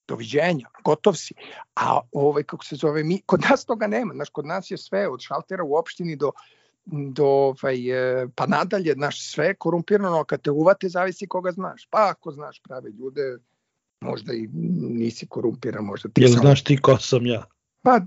doviđenja, 0.07 0.67
gotov 0.83 1.13
si. 1.13 1.33
A 1.75 1.99
ovaj, 2.11 2.43
kako 2.43 2.65
se 2.65 2.75
zove, 2.75 3.03
mi, 3.03 3.21
kod 3.25 3.41
nas 3.49 3.65
toga 3.65 3.87
nema, 3.87 4.13
znaš, 4.13 4.29
kod 4.29 4.45
nas 4.45 4.71
je 4.71 4.77
sve 4.77 5.07
od 5.09 5.21
šaltera 5.21 5.63
u 5.63 5.75
opštini 5.75 6.15
do, 6.15 6.31
do 6.85 7.25
ovaj, 7.25 7.89
e, 7.89 8.27
pa 8.35 8.45
nadalje, 8.45 8.93
znaš, 8.93 9.31
sve 9.31 9.55
korumpirano, 9.55 10.23
kad 10.23 10.41
te 10.41 10.51
uvate, 10.51 10.89
zavisi 10.89 11.27
koga 11.27 11.51
znaš. 11.51 11.87
Pa 11.89 12.09
ako 12.09 12.31
znaš 12.31 12.61
prave 12.63 12.89
ljude, 12.89 13.37
možda 14.01 14.33
i 14.33 14.47
nisi 14.81 15.27
korumpiran, 15.27 15.83
možda 15.85 16.09
ti 16.09 16.21
Jel 16.21 16.31
sam... 16.31 16.41
znaš 16.41 16.63
ti 16.63 16.77
ko 16.77 16.97
sam 16.97 17.25
ja? 17.25 17.43
Pa, 17.81 17.99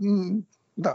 da, 0.76 0.94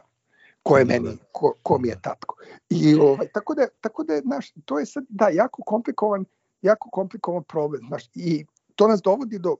ko 0.63 0.78
je 0.78 0.86
meni, 0.86 1.17
ko, 1.32 1.54
ko 1.63 1.78
mi 1.80 1.89
je 1.89 2.02
tatko. 2.02 2.36
I 2.69 2.95
ovaj, 2.95 3.28
tako 3.34 3.56
da, 3.56 3.67
tako 3.82 4.04
da, 4.04 4.19
znaš, 4.19 4.54
to 4.65 4.80
je 4.80 4.86
sad, 4.86 5.06
da, 5.10 5.30
jako 5.30 5.63
komplikovan, 5.63 6.26
jako 6.62 6.89
komplikovan 6.89 7.43
problem, 7.43 7.82
znaš, 7.88 8.10
i 8.15 8.45
to 8.76 8.88
nas 8.88 9.02
dovodi 9.02 9.39
do, 9.39 9.56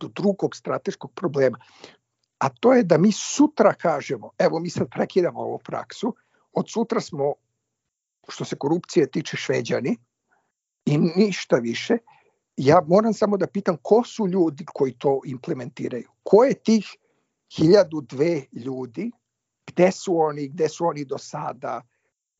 do 0.00 0.08
drugog 0.08 0.56
strateškog 0.56 1.12
problema. 1.14 1.58
A 2.38 2.48
to 2.48 2.72
je 2.72 2.82
da 2.82 2.98
mi 2.98 3.12
sutra 3.12 3.74
kažemo, 3.74 4.30
evo 4.38 4.60
mi 4.60 4.70
sad 4.70 4.88
prekidamo 4.90 5.40
ovu 5.40 5.58
praksu, 5.58 6.14
od 6.52 6.70
sutra 6.70 7.00
smo, 7.00 7.34
što 8.28 8.44
se 8.44 8.56
korupcije 8.56 9.10
tiče 9.10 9.36
šveđani, 9.36 9.96
i 10.84 10.98
ništa 10.98 11.56
više, 11.56 11.96
ja 12.56 12.80
moram 12.88 13.14
samo 13.14 13.36
da 13.36 13.46
pitam 13.46 13.76
ko 13.82 14.02
su 14.04 14.26
ljudi 14.26 14.64
koji 14.72 14.92
to 14.98 15.20
implementiraju. 15.24 16.08
Ko 16.22 16.44
je 16.44 16.54
tih 16.54 16.86
hiljadu 17.56 18.00
dve 18.00 18.44
ljudi 18.52 19.10
gde 19.72 19.92
su 19.92 20.18
oni, 20.18 20.48
gde 20.48 20.68
su 20.68 20.86
oni 20.86 21.04
do 21.04 21.18
sada, 21.18 21.82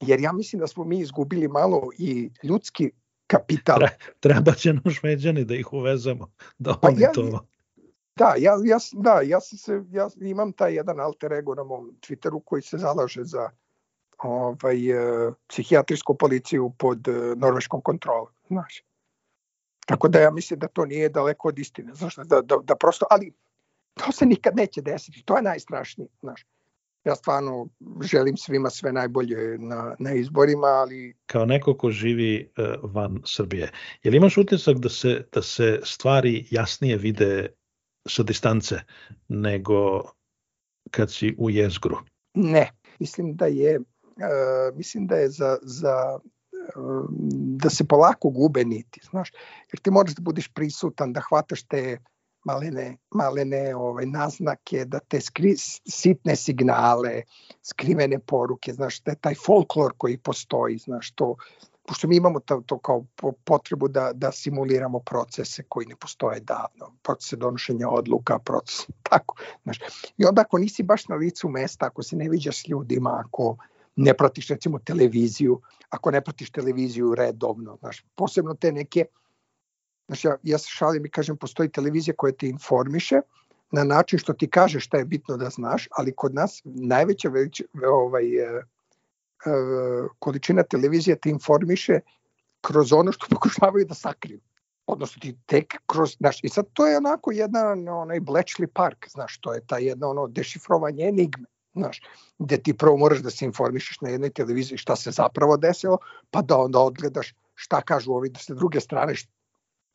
jer 0.01 0.21
ja 0.21 0.33
mislim 0.33 0.61
da 0.61 0.67
smo 0.67 0.85
mi 0.85 0.99
izgubili 0.99 1.49
malo 1.49 1.91
i 1.99 2.31
ljudski 2.43 2.91
kapital. 3.27 3.79
Treba 4.21 4.53
će 4.53 4.73
nam 4.73 4.95
šveđani 4.95 5.45
da 5.45 5.55
ih 5.55 5.73
uvezemo, 5.73 6.31
da 6.59 6.75
pa 6.83 6.89
oni 6.89 7.01
ja, 7.01 7.13
to... 7.13 7.47
Da, 8.17 8.35
ja, 8.39 8.53
ja, 8.65 8.79
da, 8.93 9.21
ja, 9.21 9.41
sam 9.41 9.59
se, 9.59 9.83
ja 9.91 10.09
imam 10.21 10.53
taj 10.53 10.75
jedan 10.75 11.01
alter 11.01 11.33
ego 11.33 11.55
na 11.55 11.65
mom 11.65 11.91
Twitteru 12.01 12.41
koji 12.45 12.63
se 12.63 12.79
zalaže 12.79 13.25
za 13.25 13.51
ovaj, 14.19 14.93
uh, 14.93 15.35
psihijatrijsku 15.49 16.15
policiju 16.15 16.73
pod 16.79 17.09
uh, 17.09 17.15
norveškom 17.37 17.81
kontrolom, 17.81 18.33
znaš. 18.49 18.83
Tako 19.87 20.09
da 20.09 20.21
ja 20.21 20.31
mislim 20.31 20.59
da 20.59 20.69
to 20.69 20.85
nije 20.85 21.09
daleko 21.09 21.49
od 21.49 21.59
istine, 21.59 21.95
znaš, 21.95 22.17
da, 22.17 22.41
da, 22.41 22.57
da 22.63 22.77
prosto, 22.77 23.07
ali 23.11 23.33
to 23.95 24.13
se 24.13 24.27
nikad 24.27 24.57
neće 24.57 24.83
desiti, 24.83 25.23
to 25.25 25.37
je 25.37 25.43
najstrašnije, 25.43 26.09
znaš 26.21 26.45
ja 27.05 27.15
stvarno 27.15 27.69
želim 28.03 28.37
svima 28.37 28.71
sve 28.71 28.93
najbolje 28.93 29.59
na, 29.59 29.97
na 29.99 30.13
izborima, 30.13 30.67
ali... 30.67 31.15
Kao 31.27 31.45
neko 31.45 31.75
ko 31.75 31.91
živi 31.91 32.53
uh, 32.59 32.91
van 32.93 33.23
Srbije, 33.25 33.73
je 34.03 34.11
li 34.11 34.17
imaš 34.17 34.39
utisak 34.39 34.79
da 34.79 34.89
se, 34.89 35.25
da 35.33 35.43
se 35.43 35.81
stvari 35.85 36.47
jasnije 36.51 36.97
vide 36.97 37.49
sa 38.09 38.23
distance 38.23 38.81
nego 39.29 40.03
kad 40.91 41.13
si 41.13 41.35
u 41.39 41.51
jezgru? 41.51 41.97
Ne, 42.35 42.71
mislim 42.99 43.37
da 43.37 43.47
je, 43.47 43.79
uh, 43.79 44.77
mislim 44.77 45.07
da 45.07 45.17
je 45.17 45.29
za, 45.29 45.59
za 45.63 46.19
uh, 46.77 47.05
da 47.63 47.71
se 47.71 47.89
polako 47.89 48.31
gube 48.31 48.65
niti, 48.65 49.01
znaš, 49.11 49.33
jer 49.73 49.81
ti 49.81 49.91
moraš 49.91 50.15
da 50.15 50.23
budeš 50.23 50.49
prisutan, 50.49 51.13
da 51.13 51.21
hvataš 51.29 51.63
te 51.63 51.99
malene, 52.45 52.97
malene 53.11 53.77
ovaj, 53.77 54.07
naznake, 54.07 54.85
da 54.85 54.99
te 55.01 55.21
skri, 55.21 55.55
sitne 55.89 56.37
signale, 56.37 57.23
skrivene 57.63 58.19
poruke, 58.19 58.73
znaš, 58.73 59.03
da 59.03 59.15
taj 59.15 59.35
folklor 59.35 59.95
koji 59.97 60.19
postoji, 60.19 60.79
znaš, 60.79 61.13
to, 61.15 61.35
pošto 61.87 62.09
mi 62.09 62.17
imamo 62.17 62.41
to, 62.41 62.63
to 62.67 62.79
kao 62.79 63.05
potrebu 63.45 63.89
da, 63.89 64.11
da 64.15 64.33
simuliramo 64.33 64.99
procese 64.99 65.63
koji 65.69 65.87
ne 65.87 65.97
postoje 65.97 66.41
davno, 66.41 66.93
procese 67.03 67.37
donošenja 67.37 67.89
odluka, 67.89 68.39
proces, 68.39 68.87
tako, 69.11 69.37
znaš. 69.63 69.79
I 70.17 70.25
onda 70.25 70.41
ako 70.41 70.59
nisi 70.59 70.83
baš 70.83 71.09
na 71.09 71.17
licu 71.17 71.49
mesta, 71.49 71.87
ako 71.87 72.03
se 72.03 72.17
ne 72.17 72.29
viđaš 72.29 72.63
s 72.63 72.69
ljudima, 72.69 73.23
ako 73.27 73.57
ne 73.97 74.15
pratiš 74.15 74.49
recimo 74.49 74.79
televiziju, 74.79 75.61
ako 75.91 76.11
ne 76.11 76.21
pratiš 76.21 76.51
televiziju 76.51 77.15
redovno, 77.15 77.77
znaš, 77.81 78.05
posebno 78.15 78.55
te 78.55 78.73
neke 78.73 79.05
Znači, 80.11 80.27
ja, 80.27 80.37
ja 80.43 80.59
se 80.59 80.67
šalim 80.69 81.07
i 81.07 81.11
kažem, 81.11 81.37
postoji 81.37 81.69
televizija 81.69 82.15
koja 82.17 82.33
te 82.33 82.49
informiše 82.49 83.21
na 83.71 83.85
način 83.85 84.19
što 84.19 84.33
ti 84.33 84.51
kaže 84.51 84.81
šta 84.81 84.99
je 84.99 85.05
bitno 85.05 85.37
da 85.37 85.51
znaš, 85.51 85.89
ali 85.91 86.15
kod 86.17 86.35
nas 86.35 86.61
najveća 86.65 87.29
već, 87.29 87.63
ovaj, 87.91 88.25
e, 88.39 88.43
e, 88.43 88.63
količina 90.19 90.63
televizije 90.63 91.17
te 91.17 91.31
informiše 91.31 92.01
kroz 92.61 92.93
ono 92.93 93.13
što 93.13 93.27
pokušavaju 93.35 93.87
da 93.87 93.95
sakriju. 93.95 94.41
Odnosno 94.87 95.21
ti 95.21 95.37
tek 95.47 95.75
kroz, 95.87 96.17
znaš, 96.19 96.45
i 96.45 96.49
sad 96.49 96.67
to 96.73 96.87
je 96.87 96.97
onako 96.97 97.33
jedan 97.33 97.89
onaj 97.89 98.21
Bletchley 98.21 98.67
Park, 98.67 99.09
znaš, 99.11 99.39
to 99.41 99.55
je 99.55 99.67
ta 99.67 99.79
jedna 99.79 100.09
ono 100.09 100.27
dešifrovanje 100.27 101.05
enigme, 101.05 101.47
znaš, 101.75 102.03
gde 102.39 102.57
ti 102.57 102.77
prvo 102.77 102.97
moraš 102.97 103.19
da 103.19 103.31
se 103.31 103.45
informišeš 103.45 104.01
na 104.01 104.09
jednoj 104.09 104.31
televiziji 104.31 104.79
šta 104.79 104.97
se 104.97 105.11
zapravo 105.11 105.57
desilo, 105.57 105.99
pa 106.31 106.43
da 106.43 106.59
onda 106.59 106.79
odgledaš 106.79 107.35
šta 107.55 107.81
kažu 107.83 108.13
ovi 108.13 108.29
da 108.29 108.39
se 108.39 108.55
druge 108.55 108.81
strane 108.81 109.15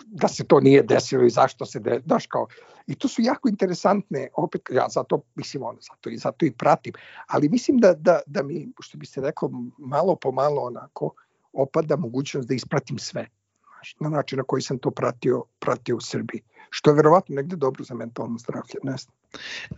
da 0.06 0.28
se 0.28 0.44
to 0.44 0.60
nije 0.60 0.84
desilo 0.84 1.26
i 1.26 1.30
zašto 1.30 1.66
se 1.66 1.80
daš 2.06 2.28
kao 2.28 2.48
i 2.88 2.96
to 2.96 3.08
su 3.08 3.22
jako 3.22 3.50
interesantne 3.50 4.30
opet 4.38 4.62
ja 4.72 4.88
zato 4.90 5.22
mislim 5.36 5.64
ono 5.64 5.80
zato 5.82 6.10
i 6.10 6.18
zato 6.18 6.46
i 6.46 6.52
pratim 6.52 6.94
ali 7.28 7.50
mislim 7.50 7.78
da 7.78 7.94
da 7.94 8.20
da 8.26 8.44
mi 8.44 8.68
što 8.82 8.98
bi 8.98 9.06
se 9.06 9.22
rekao 9.22 9.50
malo 9.78 10.16
po 10.16 10.32
malo 10.32 10.62
onako 10.62 11.14
opada 11.54 11.96
mogućnost 11.96 12.48
da 12.48 12.54
ispratim 12.54 12.98
sve 12.98 13.28
znaš, 13.62 13.96
na 14.00 14.10
način 14.10 14.38
na 14.38 14.44
koji 14.44 14.62
sam 14.62 14.78
to 14.78 14.92
pratio 14.92 15.44
pratio 15.60 15.96
u 15.96 16.02
Srbiji 16.02 16.42
što 16.70 16.90
je 16.90 16.96
verovatno 16.96 17.36
negde 17.36 17.56
dobro 17.56 17.84
za 17.84 17.96
mentalno 17.96 18.38
zdravlje 18.38 18.74
ne 18.84 18.98
znam. 18.98 19.16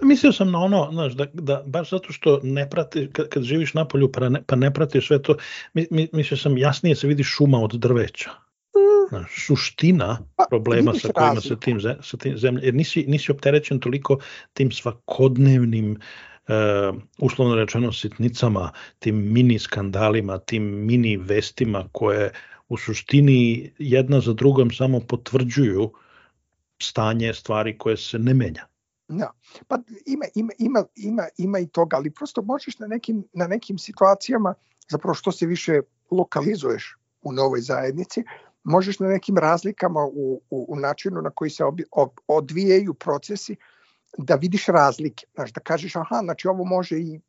Mislio 0.01 0.31
sam 0.31 0.51
na 0.51 0.59
ono, 0.59 0.89
znaš, 0.91 1.13
da, 1.13 1.25
da 1.33 1.63
baš 1.65 1.89
zato 1.89 2.13
što 2.13 2.39
ne 2.43 2.69
prati, 2.69 3.09
kad, 3.13 3.29
kad 3.29 3.43
živiš 3.43 3.73
na 3.73 3.87
polju 3.87 4.11
pa 4.11 4.29
ne, 4.29 4.43
pa 4.47 4.55
ne 4.55 4.73
pratiš 4.73 5.07
sve 5.07 5.21
to, 5.21 5.35
mi, 5.73 5.87
mi, 5.91 6.07
mislio 6.13 6.37
sam 6.37 6.57
jasnije 6.57 6.95
se 6.95 7.07
vidi 7.07 7.23
šuma 7.23 7.59
od 7.59 7.71
drveća 7.71 8.46
suština 9.29 10.19
pa, 10.35 10.45
problema 10.49 10.93
sa 10.93 11.07
kojima 11.13 11.41
se 11.41 11.59
tim, 11.59 11.79
sa 12.01 12.17
tim 12.17 12.37
zemlje, 12.37 12.65
jer 12.65 12.73
nisi, 12.73 13.05
nisi 13.07 13.31
opterećen 13.31 13.79
toliko 13.79 14.19
tim 14.53 14.71
svakodnevnim 14.71 15.91
uh, 15.91 17.01
uslovno 17.17 17.55
rečeno 17.55 17.91
sitnicama, 17.93 18.71
tim 18.99 19.33
mini 19.33 19.59
skandalima, 19.59 20.37
tim 20.37 20.63
mini 20.63 21.17
vestima 21.17 21.89
koje 21.91 22.31
u 22.69 22.77
suštini 22.77 23.71
jedna 23.77 24.19
za 24.19 24.33
drugom 24.33 24.71
samo 24.71 24.99
potvrđuju 24.99 25.91
stanje 26.81 27.33
stvari 27.33 27.77
koje 27.77 27.97
se 27.97 28.19
ne 28.19 28.33
menja. 28.33 28.67
Da. 29.07 29.31
Pa 29.67 29.77
ima, 30.05 30.25
ima, 30.35 30.51
ima, 30.59 30.83
ima, 30.95 31.27
ima 31.37 31.59
i 31.59 31.67
toga, 31.67 31.97
ali 31.97 32.11
prosto 32.11 32.41
možeš 32.41 32.79
na 32.79 32.87
nekim, 32.87 33.23
na 33.33 33.47
nekim 33.47 33.77
situacijama, 33.77 34.53
zapravo 34.89 35.13
što 35.13 35.31
se 35.31 35.45
više 35.45 35.79
lokalizuješ 36.11 36.97
u 37.21 37.33
novoj 37.33 37.61
zajednici, 37.61 38.23
možeš 38.67 38.99
na 38.99 39.07
nekim 39.07 39.37
razlikama 39.37 40.05
u, 40.05 40.41
u, 40.49 40.65
u 40.69 40.75
načinu 40.75 41.21
na 41.21 41.29
koji 41.29 41.49
se 41.49 41.63
obi, 41.63 41.83
ob, 41.91 42.09
odvijaju 42.27 42.93
procesi 42.93 43.55
da 44.17 44.35
vidiš 44.35 44.65
razlike. 44.65 45.25
Znaš, 45.35 45.53
da 45.53 45.61
kažeš, 45.61 45.95
aha, 45.95 46.19
znači 46.23 46.47
ovo 46.47 46.65
može 46.65 46.99
i 46.99 47.19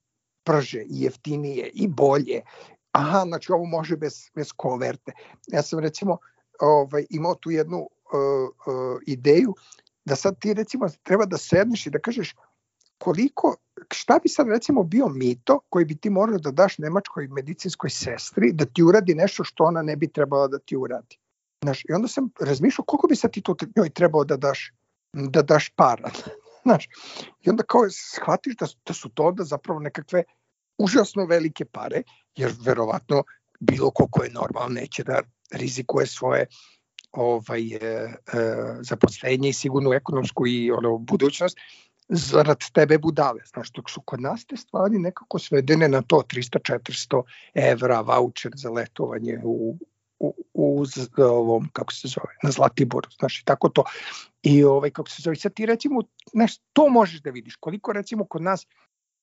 prže, 0.44 0.80
i 0.80 1.02
jeftinije, 1.02 1.70
i 1.74 1.88
bolje. 1.88 2.42
Aha, 2.92 3.24
znači 3.26 3.52
ovo 3.52 3.64
može 3.64 3.96
bez, 3.96 4.30
bez 4.34 4.52
koverte. 4.56 5.12
Ja 5.46 5.62
sam 5.62 5.78
recimo 5.78 6.18
ovaj, 6.60 7.06
imao 7.10 7.34
tu 7.34 7.50
jednu 7.50 7.78
uh, 7.78 7.88
uh, 8.74 9.00
ideju 9.06 9.54
da 10.04 10.16
sad 10.16 10.38
ti 10.38 10.54
recimo 10.54 10.88
treba 11.02 11.24
da 11.24 11.38
sedneš 11.38 11.86
i 11.86 11.90
da 11.90 11.98
kažeš 11.98 12.34
koliko, 12.98 13.56
šta 13.92 14.18
bi 14.22 14.28
sad 14.28 14.48
recimo 14.48 14.82
bio 14.82 15.08
mito 15.08 15.60
koji 15.68 15.84
bi 15.84 15.96
ti 15.96 16.10
morao 16.10 16.38
da 16.38 16.50
daš 16.50 16.78
nemačkoj 16.78 17.28
medicinskoj 17.28 17.90
sestri 17.90 18.52
da 18.52 18.64
ti 18.64 18.82
uradi 18.82 19.14
nešto 19.14 19.44
što 19.44 19.64
ona 19.64 19.82
ne 19.82 19.96
bi 19.96 20.08
trebala 20.08 20.48
da 20.48 20.58
ti 20.58 20.76
uradi. 20.76 21.17
Znaš, 21.62 21.84
I 21.84 21.92
onda 21.92 22.08
sam 22.08 22.30
razmišljao 22.40 22.84
koliko 22.84 23.06
bi 23.06 23.16
sad 23.16 23.32
ti 23.32 23.42
to 23.42 23.54
njoj 23.76 23.90
trebao 23.90 24.24
da 24.24 24.36
daš, 24.36 24.72
da 25.12 25.42
daš 25.42 25.68
para. 25.76 26.10
Znaš, 26.64 26.88
I 27.40 27.50
onda 27.50 27.62
kao 27.62 27.90
shvatiš 27.90 28.56
da, 28.56 28.66
da 28.86 28.94
su 28.94 29.08
to 29.08 29.22
onda 29.22 29.44
zapravo 29.44 29.80
nekakve 29.80 30.22
užasno 30.78 31.24
velike 31.24 31.64
pare, 31.64 32.02
jer 32.36 32.52
verovatno 32.64 33.22
bilo 33.60 33.90
ko 33.90 34.08
ko 34.10 34.24
je 34.24 34.30
normalno 34.30 34.68
neće 34.68 35.04
da 35.04 35.22
rizikuje 35.52 36.06
svoje 36.06 36.46
ovaj, 37.12 37.74
e, 37.74 37.78
e, 37.80 38.14
zaposlenje 38.80 39.48
i 39.48 39.52
sigurnu 39.52 39.92
ekonomsku 39.92 40.46
i 40.46 40.70
ono, 40.70 40.98
budućnost 40.98 41.58
zarad 42.08 42.58
tebe 42.72 42.98
budale. 42.98 43.40
Znaš, 43.52 43.70
dok 43.70 43.90
su 43.90 44.00
kod 44.00 44.20
nas 44.20 44.46
te 44.46 44.56
stvari 44.56 44.98
nekako 44.98 45.38
svedene 45.38 45.88
na 45.88 46.02
to 46.02 46.22
300-400 46.34 47.22
evra 47.54 48.00
voucher 48.00 48.52
za 48.54 48.70
letovanje 48.70 49.40
u, 49.44 49.76
u, 50.20 50.34
u 50.54 50.84
ovom, 51.18 51.68
kako 51.72 51.92
se 51.92 52.08
zove, 52.08 52.34
na 52.42 52.50
Zlatiboru, 52.50 53.10
znaš, 53.18 53.40
i 53.40 53.44
tako 53.44 53.68
to. 53.68 53.84
I 54.42 54.64
ovaj, 54.64 54.90
kako 54.90 55.10
se 55.10 55.22
zove, 55.22 55.36
sad 55.36 55.54
ti 55.54 55.66
recimo, 55.66 56.02
znaš, 56.32 56.58
to 56.72 56.88
možeš 56.88 57.20
da 57.20 57.30
vidiš, 57.30 57.56
koliko 57.56 57.92
recimo 57.92 58.24
kod 58.24 58.42
nas 58.42 58.66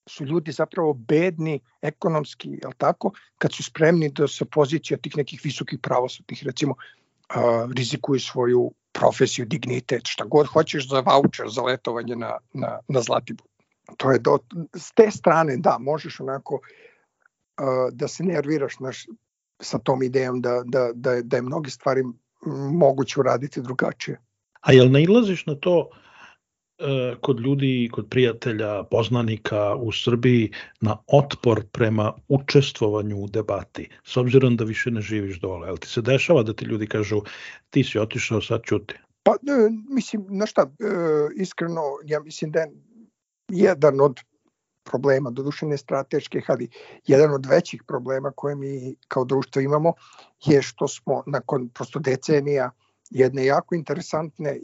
su 0.08 0.24
ljudi 0.24 0.52
zapravo 0.52 0.92
bedni 0.92 1.60
ekonomski, 1.82 2.48
jel 2.62 2.72
tako, 2.78 3.10
kad 3.38 3.52
su 3.52 3.62
spremni 3.62 4.08
da 4.08 4.28
sa 4.28 4.44
pozicija 4.44 4.98
tih 4.98 5.16
nekih 5.16 5.40
visokih 5.44 5.78
pravosudnih, 5.82 6.42
recimo, 6.44 6.72
uh, 6.72 7.72
rizikuju 7.76 8.20
svoju 8.20 8.70
profesiju, 8.92 9.46
dignitet, 9.46 10.02
šta 10.04 10.24
god 10.24 10.46
hoćeš 10.46 10.88
za 10.88 11.00
voucher, 11.00 11.48
za 11.48 11.62
letovanje 11.62 12.16
na, 12.16 12.38
na, 12.52 12.78
na 12.88 13.00
Zlatibor. 13.00 13.46
To 13.96 14.10
je 14.10 14.18
do, 14.18 14.38
s 14.74 14.92
te 14.92 15.10
strane, 15.10 15.56
da, 15.56 15.76
možeš 15.80 16.20
onako 16.20 16.54
uh, 16.54 17.92
da 17.92 18.08
se 18.08 18.24
nerviraš, 18.24 18.78
naš, 18.80 19.06
sa 19.62 19.78
tom 19.78 20.02
idejom 20.02 20.40
da, 20.40 20.62
da, 20.64 20.90
da, 20.94 21.20
da 21.22 21.36
je 21.36 21.42
mnoge 21.42 21.70
stvari 21.70 22.02
moguće 22.72 23.20
uraditi 23.20 23.62
drugačije. 23.62 24.20
A 24.60 24.72
jel 24.72 24.90
nailaziš 24.90 25.46
na 25.46 25.54
to 25.54 25.88
e, 26.78 27.14
kod 27.20 27.40
ljudi, 27.40 27.88
kod 27.92 28.06
prijatelja, 28.10 28.82
poznanika 28.90 29.74
u 29.74 29.92
Srbiji 29.92 30.52
na 30.80 30.96
otpor 31.06 31.64
prema 31.72 32.12
učestvovanju 32.28 33.16
u 33.16 33.28
debati, 33.28 33.88
s 34.04 34.16
obzirom 34.16 34.56
da 34.56 34.64
više 34.64 34.90
ne 34.90 35.00
živiš 35.00 35.40
dole? 35.40 35.68
Jel 35.68 35.76
ti 35.76 35.88
se 35.88 36.02
dešava 36.02 36.42
da 36.42 36.52
ti 36.52 36.64
ljudi 36.64 36.86
kažu 36.86 37.20
ti 37.70 37.84
si 37.84 37.98
otišao, 37.98 38.40
sad 38.40 38.62
čuti? 38.62 38.94
Pa, 39.22 39.32
e, 39.32 39.70
mislim, 39.88 40.26
na 40.28 40.46
šta, 40.46 40.62
e, 40.62 40.84
iskreno, 41.36 41.82
ja 42.04 42.20
mislim 42.20 42.50
da 42.50 42.60
je 42.60 42.68
jedan 43.48 44.00
od 44.00 44.20
problema, 44.90 45.30
doduše 45.30 45.66
ne 45.66 45.76
strateških, 45.76 46.44
ali 46.48 46.68
jedan 47.06 47.34
od 47.34 47.46
većih 47.46 47.82
problema 47.86 48.32
koje 48.36 48.56
mi 48.56 48.96
kao 49.08 49.24
društvo 49.24 49.62
imamo 49.62 49.92
je 50.44 50.62
što 50.62 50.88
smo 50.88 51.22
nakon 51.26 51.68
prosto 51.68 51.98
decenija 51.98 52.70
jedne 53.10 53.44
jako 53.44 53.74
interesantne 53.74 54.58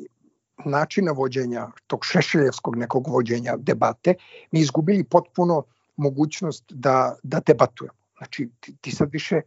načina 0.64 1.12
vođenja, 1.12 1.68
tog 1.86 2.04
šešeljevskog 2.04 2.76
nekog 2.76 3.08
vođenja 3.08 3.56
debate, 3.56 4.14
mi 4.50 4.60
izgubili 4.60 5.04
potpuno 5.04 5.64
mogućnost 5.96 6.64
da, 6.68 7.16
da 7.22 7.40
debatujemo. 7.46 7.98
Znači, 8.18 8.50
ti, 8.60 8.76
ti 8.80 8.90
sad 8.90 9.08
više 9.12 9.40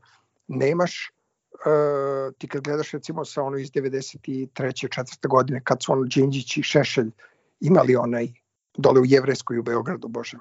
nemaš, 0.48 1.12
uh, 1.54 2.34
ti 2.38 2.48
kad 2.48 2.64
gledaš 2.64 2.92
recimo 2.92 3.26
sa 3.26 3.44
ono 3.44 3.58
iz 3.58 3.72
93. 3.72 4.96
četvrte 4.96 5.28
godine, 5.28 5.62
kad 5.64 5.84
su 5.84 5.92
ono 5.92 6.04
Đinđić 6.04 6.58
i 6.58 6.64
Šešelj 6.64 7.12
imali 7.60 7.96
onaj 7.96 8.28
dole 8.78 9.02
u 9.02 9.06
Jevreskoj 9.06 9.60
u 9.60 9.64
Beogradu, 9.64 10.08
bože, 10.08 10.38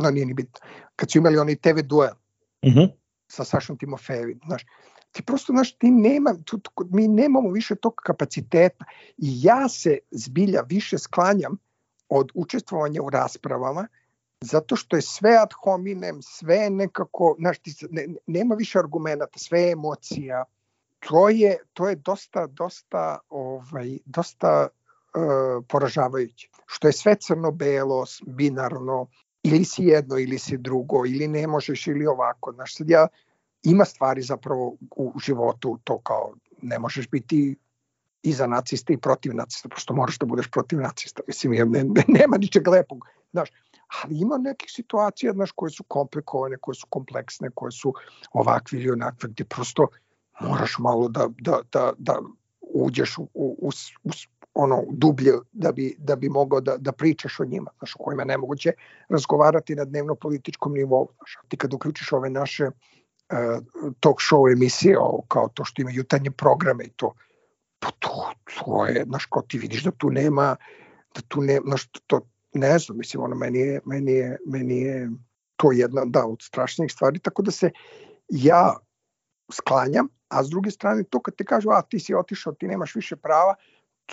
no 0.00 0.10
nije 0.10 0.26
ni 0.26 0.34
bitno, 0.34 0.60
kad 0.96 1.10
su 1.10 1.18
imali 1.18 1.38
onaj 1.38 1.56
TV 1.56 1.80
duel 1.84 2.14
uh 2.62 2.72
mhm. 2.72 2.78
-huh. 2.78 2.90
sa 3.28 3.44
Sašom 3.44 3.78
Timofejevim, 3.78 4.40
znaš, 4.46 4.66
ti 5.12 5.22
prosto, 5.22 5.52
znaš, 5.52 5.72
ti 5.78 5.90
nema, 5.90 6.34
tu, 6.44 6.60
mi 6.90 7.08
nemamo 7.08 7.50
više 7.50 7.74
tog 7.74 7.94
kapaciteta 7.94 8.84
i 9.16 9.42
ja 9.42 9.68
se 9.68 9.98
zbilja 10.10 10.60
više 10.68 10.98
sklanjam 10.98 11.58
od 12.08 12.30
učestvovanja 12.34 13.02
u 13.02 13.10
raspravama 13.10 13.86
zato 14.40 14.76
što 14.76 14.96
je 14.96 15.02
sve 15.02 15.36
ad 15.36 15.52
hominem, 15.52 16.22
sve 16.22 16.70
nekako, 16.70 17.36
znaš, 17.38 17.58
ti, 17.58 17.74
ne, 17.90 18.06
nema 18.26 18.54
više 18.54 18.78
argumenta, 18.78 19.26
sve 19.36 19.70
emocija. 19.70 20.44
To 20.98 21.28
je, 21.28 21.58
to 21.72 21.88
je 21.88 21.96
dosta, 21.96 22.46
dosta, 22.46 23.18
ovaj, 23.28 23.98
dosta 24.04 24.68
uh, 24.68 25.64
poražavajuće. 25.68 26.48
Što 26.66 26.88
je 26.88 26.92
sve 26.92 27.16
crno-belo, 27.20 28.04
binarno, 28.26 29.06
ili 29.42 29.64
si 29.64 29.84
jedno 29.84 30.18
ili 30.18 30.38
si 30.38 30.58
drugo, 30.58 31.06
ili 31.06 31.28
ne 31.28 31.46
možeš 31.46 31.86
ili 31.86 32.06
ovako. 32.06 32.52
Znaš, 32.52 32.76
sad 32.76 32.90
ja, 32.90 33.06
ima 33.62 33.84
stvari 33.84 34.22
zapravo 34.22 34.76
u 34.96 35.12
životu 35.24 35.78
to 35.84 35.98
kao 35.98 36.34
ne 36.62 36.78
možeš 36.78 37.08
biti 37.08 37.56
i 38.22 38.32
za 38.32 38.46
nacista 38.46 38.92
i 38.92 38.96
protiv 38.96 39.34
nacista, 39.34 39.68
prosto 39.68 39.94
moraš 39.94 40.18
da 40.18 40.26
budeš 40.26 40.50
protiv 40.50 40.80
nacista. 40.80 41.22
Mislim, 41.26 41.52
ne, 41.52 41.84
ne, 41.84 42.04
nema 42.08 42.36
ničeg 42.36 42.68
lepog. 42.68 43.06
Znaš, 43.32 43.48
ali 44.02 44.18
ima 44.20 44.38
nekih 44.38 44.70
situacija 44.70 45.32
znaš, 45.32 45.50
koje 45.52 45.70
su 45.70 45.84
komplikovane, 45.84 46.56
koje 46.60 46.74
su 46.74 46.86
kompleksne, 46.90 47.50
koje 47.54 47.72
su 47.72 47.94
ovakve 48.32 48.78
ili 48.78 48.90
onakve, 48.90 49.28
gde 49.28 49.44
prosto 49.44 49.86
moraš 50.40 50.76
malo 50.78 51.08
da, 51.08 51.28
da, 51.38 51.60
da, 51.72 51.92
da 51.98 52.20
uđeš 52.60 53.18
u, 53.18 53.28
u, 53.34 53.70
u 54.02 54.10
ono 54.62 54.84
dublje 54.90 55.32
da 55.52 55.72
bi, 55.72 55.94
da 55.98 56.16
bi 56.16 56.28
mogao 56.28 56.60
da, 56.60 56.76
da 56.76 56.92
pričaš 56.92 57.40
o 57.40 57.44
njima, 57.44 57.70
znaš, 57.78 57.94
o 57.96 58.02
kojima 58.04 58.24
nemoguće 58.24 58.72
razgovarati 59.08 59.74
na 59.74 59.84
dnevno 59.84 60.14
političkom 60.14 60.72
nivou. 60.72 61.08
Znaš. 61.16 61.36
Ti 61.48 61.56
kad 61.56 61.74
uključiš 61.74 62.12
ove 62.12 62.30
naše 62.30 62.66
uh, 62.66 62.72
talk 64.00 64.18
show 64.20 64.52
emisije, 64.52 64.98
o, 64.98 65.22
kao 65.28 65.48
to 65.54 65.64
što 65.64 65.82
ima 65.82 65.90
jutarnje 65.90 66.30
programe 66.30 66.84
i 66.84 66.90
to, 66.90 67.14
pa 67.78 67.90
to, 67.98 68.32
to 68.58 68.86
je, 68.86 69.04
znaš, 69.04 69.26
kao 69.26 69.42
ti 69.42 69.58
vidiš 69.58 69.84
da 69.84 69.90
tu 69.90 70.10
nema, 70.10 70.56
da 71.14 71.20
tu 71.28 71.40
nema, 71.40 71.62
znaš, 71.66 71.88
to, 72.06 72.20
ne 72.54 72.78
znam, 72.78 72.98
mislim, 72.98 73.22
ono, 73.22 73.36
meni 73.36 73.58
je, 73.58 73.80
meni 73.84 74.12
je, 74.12 74.38
meni 74.46 74.80
je 74.80 75.10
to 75.56 75.72
jedna, 75.72 76.04
da, 76.04 76.26
od 76.26 76.42
strašnijih 76.42 76.92
stvari, 76.92 77.18
tako 77.18 77.42
da 77.42 77.50
se 77.50 77.70
ja 78.28 78.76
sklanjam, 79.52 80.08
a 80.28 80.44
s 80.44 80.48
druge 80.48 80.70
strane 80.70 81.04
to 81.04 81.20
kad 81.20 81.34
te 81.34 81.44
kažu, 81.44 81.70
a 81.70 81.82
ti 81.82 81.98
si 81.98 82.14
otišao, 82.14 82.52
ti 82.52 82.68
nemaš 82.68 82.94
više 82.94 83.16
prava, 83.16 83.54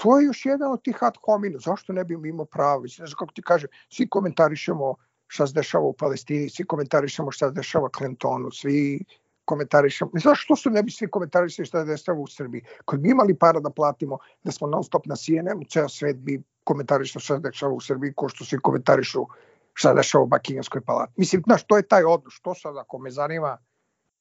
to 0.02 0.20
je 0.20 0.26
još 0.26 0.46
jedan 0.46 0.72
od 0.72 0.82
tih 0.84 0.98
ad 1.02 1.18
homina, 1.26 1.60
zašto 1.60 1.94
ne 1.94 2.04
bi 2.04 2.14
imao 2.30 2.46
pravo, 2.46 2.88
znam 2.88 3.12
kako 3.20 3.34
ti 3.34 3.42
kaže, 3.42 3.68
svi 3.90 4.10
komentarišemo 4.10 4.96
šta 5.28 5.48
se 5.48 5.54
dešava 5.54 5.86
u 5.86 5.94
Palestini, 5.94 6.50
svi 6.50 6.66
komentarišemo 6.66 7.32
šta 7.32 7.48
se 7.48 7.54
dešava 7.54 7.90
Clintonu, 7.98 8.52
svi 8.52 9.06
komentarišemo, 9.46 10.12
zašto 10.24 10.56
su 10.56 10.70
ne 10.70 10.84
bi 10.84 10.92
svi 10.92 11.08
komentarisali 11.08 11.66
šta 11.66 11.82
se 11.82 11.92
dešava 11.92 12.20
u 12.20 12.28
Srbiji, 12.28 12.62
kad 12.86 13.00
bi 13.00 13.10
imali 13.10 13.36
para 13.36 13.60
da 13.60 13.70
platimo, 13.70 14.18
da 14.44 14.52
smo 14.52 14.68
non 14.68 14.84
stop 14.84 15.06
na 15.06 15.16
CNN, 15.16 15.66
ceo 15.70 15.90
svet 15.90 16.18
bi 16.18 16.42
komentarišao 16.64 17.20
šta 17.20 17.36
se 17.36 17.42
dešava 17.42 17.74
u 17.74 17.82
Srbiji, 17.82 18.14
ko 18.16 18.30
što 18.30 18.46
svi 18.46 18.60
komentarišu 18.60 19.26
šta 19.74 19.90
se 19.90 19.96
dešava 19.96 20.24
u 20.24 20.28
Bakinghamskoj 20.28 20.82
palati. 20.82 21.14
Mislim, 21.16 21.42
znaš, 21.48 21.64
to 21.64 21.78
je 21.78 21.88
taj 21.88 22.04
odnos, 22.04 22.34
što 22.34 22.54
sad 22.54 22.78
ako 22.78 22.98
me 22.98 23.12
zanima, 23.12 23.58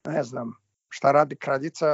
ne 0.07 0.23
znam, 0.23 0.53
šta 0.89 1.13
radi 1.13 1.37
kraljica 1.37 1.87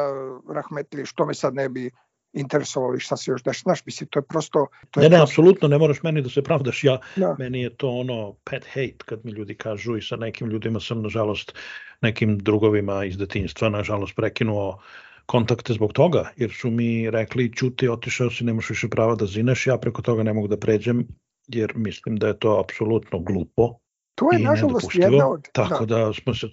Rahmetli, 0.49 1.07
što 1.07 1.27
me 1.27 1.35
sad 1.35 1.55
ne 1.55 1.69
bi 1.69 1.91
interesovali 2.33 3.01
šta 3.01 3.17
se 3.17 3.31
još 3.31 3.43
dešava. 3.43 3.63
Znaš, 3.63 3.87
mislim, 3.87 4.09
to 4.09 4.19
je 4.19 4.23
prosto... 4.23 4.67
To 4.91 5.01
je 5.01 5.05
ne, 5.05 5.11
ne, 5.11 5.17
prosto... 5.17 5.33
apsolutno, 5.33 5.69
ne 5.69 5.79
moraš 5.79 6.03
meni 6.03 6.23
da 6.23 6.29
se 6.29 6.43
pravdaš. 6.43 6.85
Ja, 6.85 6.99
da. 7.17 7.37
Meni 7.39 7.63
je 7.63 7.77
to 7.77 7.91
ono 7.91 8.35
pet 8.45 8.65
hate 8.65 9.05
kad 9.05 9.25
mi 9.25 9.33
ljudi 9.33 9.55
kažu 9.55 9.97
i 9.97 10.03
sa 10.03 10.17
nekim 10.17 10.49
ljudima 10.51 10.81
sam, 10.81 11.03
nažalost, 11.03 11.55
nekim 12.01 12.39
drugovima 12.39 13.05
iz 13.05 13.17
detinjstva, 13.17 13.69
nažalost, 13.69 14.17
prekinuo 14.17 14.79
kontakte 15.27 15.73
zbog 15.73 15.93
toga, 15.93 16.31
jer 16.37 16.51
su 16.51 16.71
mi 16.71 17.11
rekli, 17.11 17.53
čuti, 17.53 17.89
otišao 17.89 18.31
si, 18.31 18.45
nemaš 18.45 18.71
više 18.71 18.89
prava 18.89 19.15
da 19.15 19.27
zineš, 19.27 19.67
ja 19.67 19.79
preko 19.79 20.03
toga 20.03 20.23
ne 20.23 20.33
mogu 20.33 20.49
da 20.49 20.57
pređem, 20.57 21.07
jer 21.49 21.73
mislim 21.77 22.17
da 22.17 22.27
je 22.27 22.39
to 22.39 22.61
apsolutno 22.61 23.19
glupo 23.19 23.83
to 24.15 24.33
je 24.33 24.39
nažalost 24.39 24.95
jedna 24.95 25.29
od 25.29 25.49
tako 25.53 25.87
da, 25.87 25.99
da 25.99 26.13
smo 26.13 26.35
se 26.35 26.47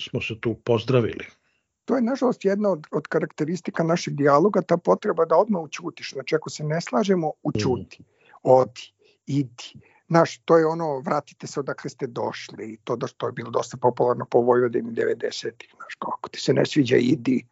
smo 0.00 0.20
se 0.20 0.40
tu 0.40 0.54
pozdravili 0.64 1.24
to 1.86 1.96
je 1.96 2.02
nažalost 2.02 2.44
jedna 2.44 2.70
od, 2.70 2.86
od 2.90 3.06
karakteristika 3.06 3.82
našeg 3.82 4.14
dijaloga, 4.14 4.62
ta 4.62 4.76
potreba 4.76 5.24
da 5.24 5.36
odmah 5.36 5.62
učutiš. 5.62 6.12
Znači, 6.12 6.34
ako 6.34 6.50
se 6.50 6.64
ne 6.64 6.80
slažemo, 6.80 7.32
učuti, 7.42 8.04
odi, 8.42 8.92
idi. 9.26 9.72
Znaš, 10.08 10.38
to 10.38 10.58
je 10.58 10.66
ono, 10.66 10.98
vratite 11.00 11.46
se 11.46 11.60
odakle 11.60 11.90
ste 11.90 12.06
došli, 12.06 12.78
to 12.84 12.96
da 12.96 13.06
što 13.06 13.26
je 13.26 13.32
bilo 13.32 13.50
dosta 13.50 13.76
popularno 13.76 14.24
po 14.30 14.40
Vojvodini 14.40 14.90
90-ih, 14.90 15.70
znaš, 15.76 15.94
kako 15.98 16.28
ti 16.28 16.40
se 16.40 16.54
ne 16.54 16.66
sviđa, 16.66 16.96
idi. 16.96 17.46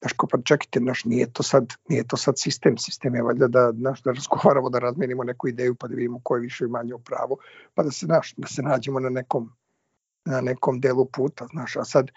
Znaš, 0.00 0.12
ko 0.12 0.26
pa 0.26 0.38
čekajte, 0.42 0.78
znaš, 0.78 1.04
nije 1.04 1.32
to 1.32 1.42
sad, 1.42 1.74
nije 1.88 2.04
to 2.04 2.16
sad 2.16 2.38
sistem, 2.38 2.78
sistem 2.78 3.14
je 3.14 3.22
valjda 3.22 3.48
da, 3.48 3.72
znaš, 3.72 4.02
da 4.02 4.12
razgovaramo, 4.12 4.70
da 4.70 4.78
razmenimo 4.78 5.24
neku 5.24 5.48
ideju, 5.48 5.74
pa 5.74 5.88
da 5.88 5.94
vidimo 5.94 6.20
ko 6.22 6.36
je 6.36 6.40
više 6.40 6.64
i 6.64 6.68
manje 6.68 6.94
u 6.94 6.98
pravu, 6.98 7.38
pa 7.74 7.82
da 7.82 7.90
se, 7.90 8.06
znaš, 8.06 8.34
da 8.36 8.46
se 8.46 8.62
nađemo 8.62 9.00
na 9.00 9.08
nekom, 9.08 9.50
na 10.24 10.40
nekom 10.40 10.80
delu 10.80 11.04
puta, 11.04 11.46
znaš, 11.52 11.76
a 11.76 11.84
sad, 11.84 12.10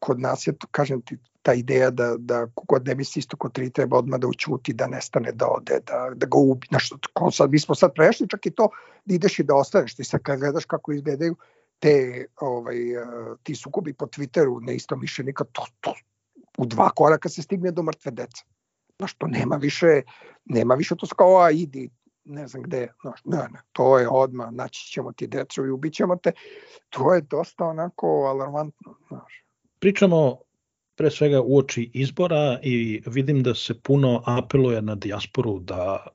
kod 0.00 0.20
nas 0.20 0.46
je, 0.46 0.54
kažem 0.70 1.00
ti, 1.02 1.18
ta 1.42 1.54
ideja 1.54 1.90
da, 1.90 2.14
da 2.18 2.46
kogod 2.54 2.86
ne 2.86 2.94
misli 2.94 3.20
isto 3.20 3.36
kod 3.36 3.52
tri 3.52 3.70
treba 3.70 3.98
odmah 3.98 4.20
da 4.20 4.26
učuti, 4.26 4.72
da 4.72 4.86
nestane, 4.86 5.32
da 5.32 5.46
ode, 5.48 5.80
da, 5.86 6.10
da 6.14 6.26
ga 6.26 6.38
ubi. 6.38 6.66
Znaš, 6.68 6.90
ko 7.12 7.30
sad, 7.30 7.50
mi 7.50 7.58
smo 7.58 7.74
sad 7.74 7.94
prešli 7.94 8.28
čak 8.28 8.46
i 8.46 8.50
to 8.50 8.68
da 9.04 9.14
ideš 9.14 9.38
i 9.38 9.44
da 9.44 9.54
ostaneš. 9.54 9.94
Ti 9.94 10.04
sad 10.04 10.22
kad 10.22 10.40
gledaš 10.40 10.64
kako 10.64 10.92
izgledaju 10.92 11.36
te, 11.78 12.24
ovaj, 12.40 12.92
e, 12.92 13.06
ti 13.42 13.54
sukobi 13.54 13.92
po 13.92 14.06
Twitteru 14.06 14.66
na 14.66 14.72
isto 14.72 14.96
mišljenika, 14.96 15.44
to, 15.44 15.66
to 15.80 15.94
u 16.58 16.66
dva 16.66 16.90
koraka 16.90 17.28
se 17.28 17.42
stigne 17.42 17.70
do 17.70 17.82
mrtve 17.82 18.10
dece. 18.10 18.44
Znaš, 18.98 19.14
to 19.14 19.26
nema 19.26 19.56
više, 19.56 20.02
nema 20.44 20.74
više 20.74 20.96
to 20.96 21.06
kao, 21.16 21.38
a 21.38 21.50
idi, 21.50 21.90
ne 22.26 22.46
znam 22.48 22.62
gde, 22.62 22.88
znaš, 23.02 23.20
ne, 23.24 23.38
ne, 23.38 23.60
to 23.72 23.98
je 23.98 24.08
odmah, 24.08 24.52
naći 24.52 24.92
ćemo 24.92 25.12
ti 25.12 25.26
decu 25.26 25.66
i 25.66 25.70
ubit 25.70 25.94
ćemo 25.94 26.16
te, 26.16 26.32
to 26.90 27.14
je 27.14 27.20
dosta 27.20 27.64
onako 27.64 28.06
alarmantno, 28.06 28.94
znaš. 29.08 29.44
Pričamo 29.78 30.38
pre 30.96 31.10
svega 31.10 31.40
u 31.40 31.58
oči 31.58 31.90
izbora 31.94 32.58
i 32.62 33.02
vidim 33.06 33.42
da 33.42 33.54
se 33.54 33.80
puno 33.80 34.22
apeluje 34.26 34.82
na 34.82 34.94
dijasporu 34.94 35.58
da 35.58 36.06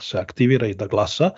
se 0.00 0.18
aktivira 0.18 0.66
i 0.66 0.74
da 0.74 0.86
glasa, 0.86 1.30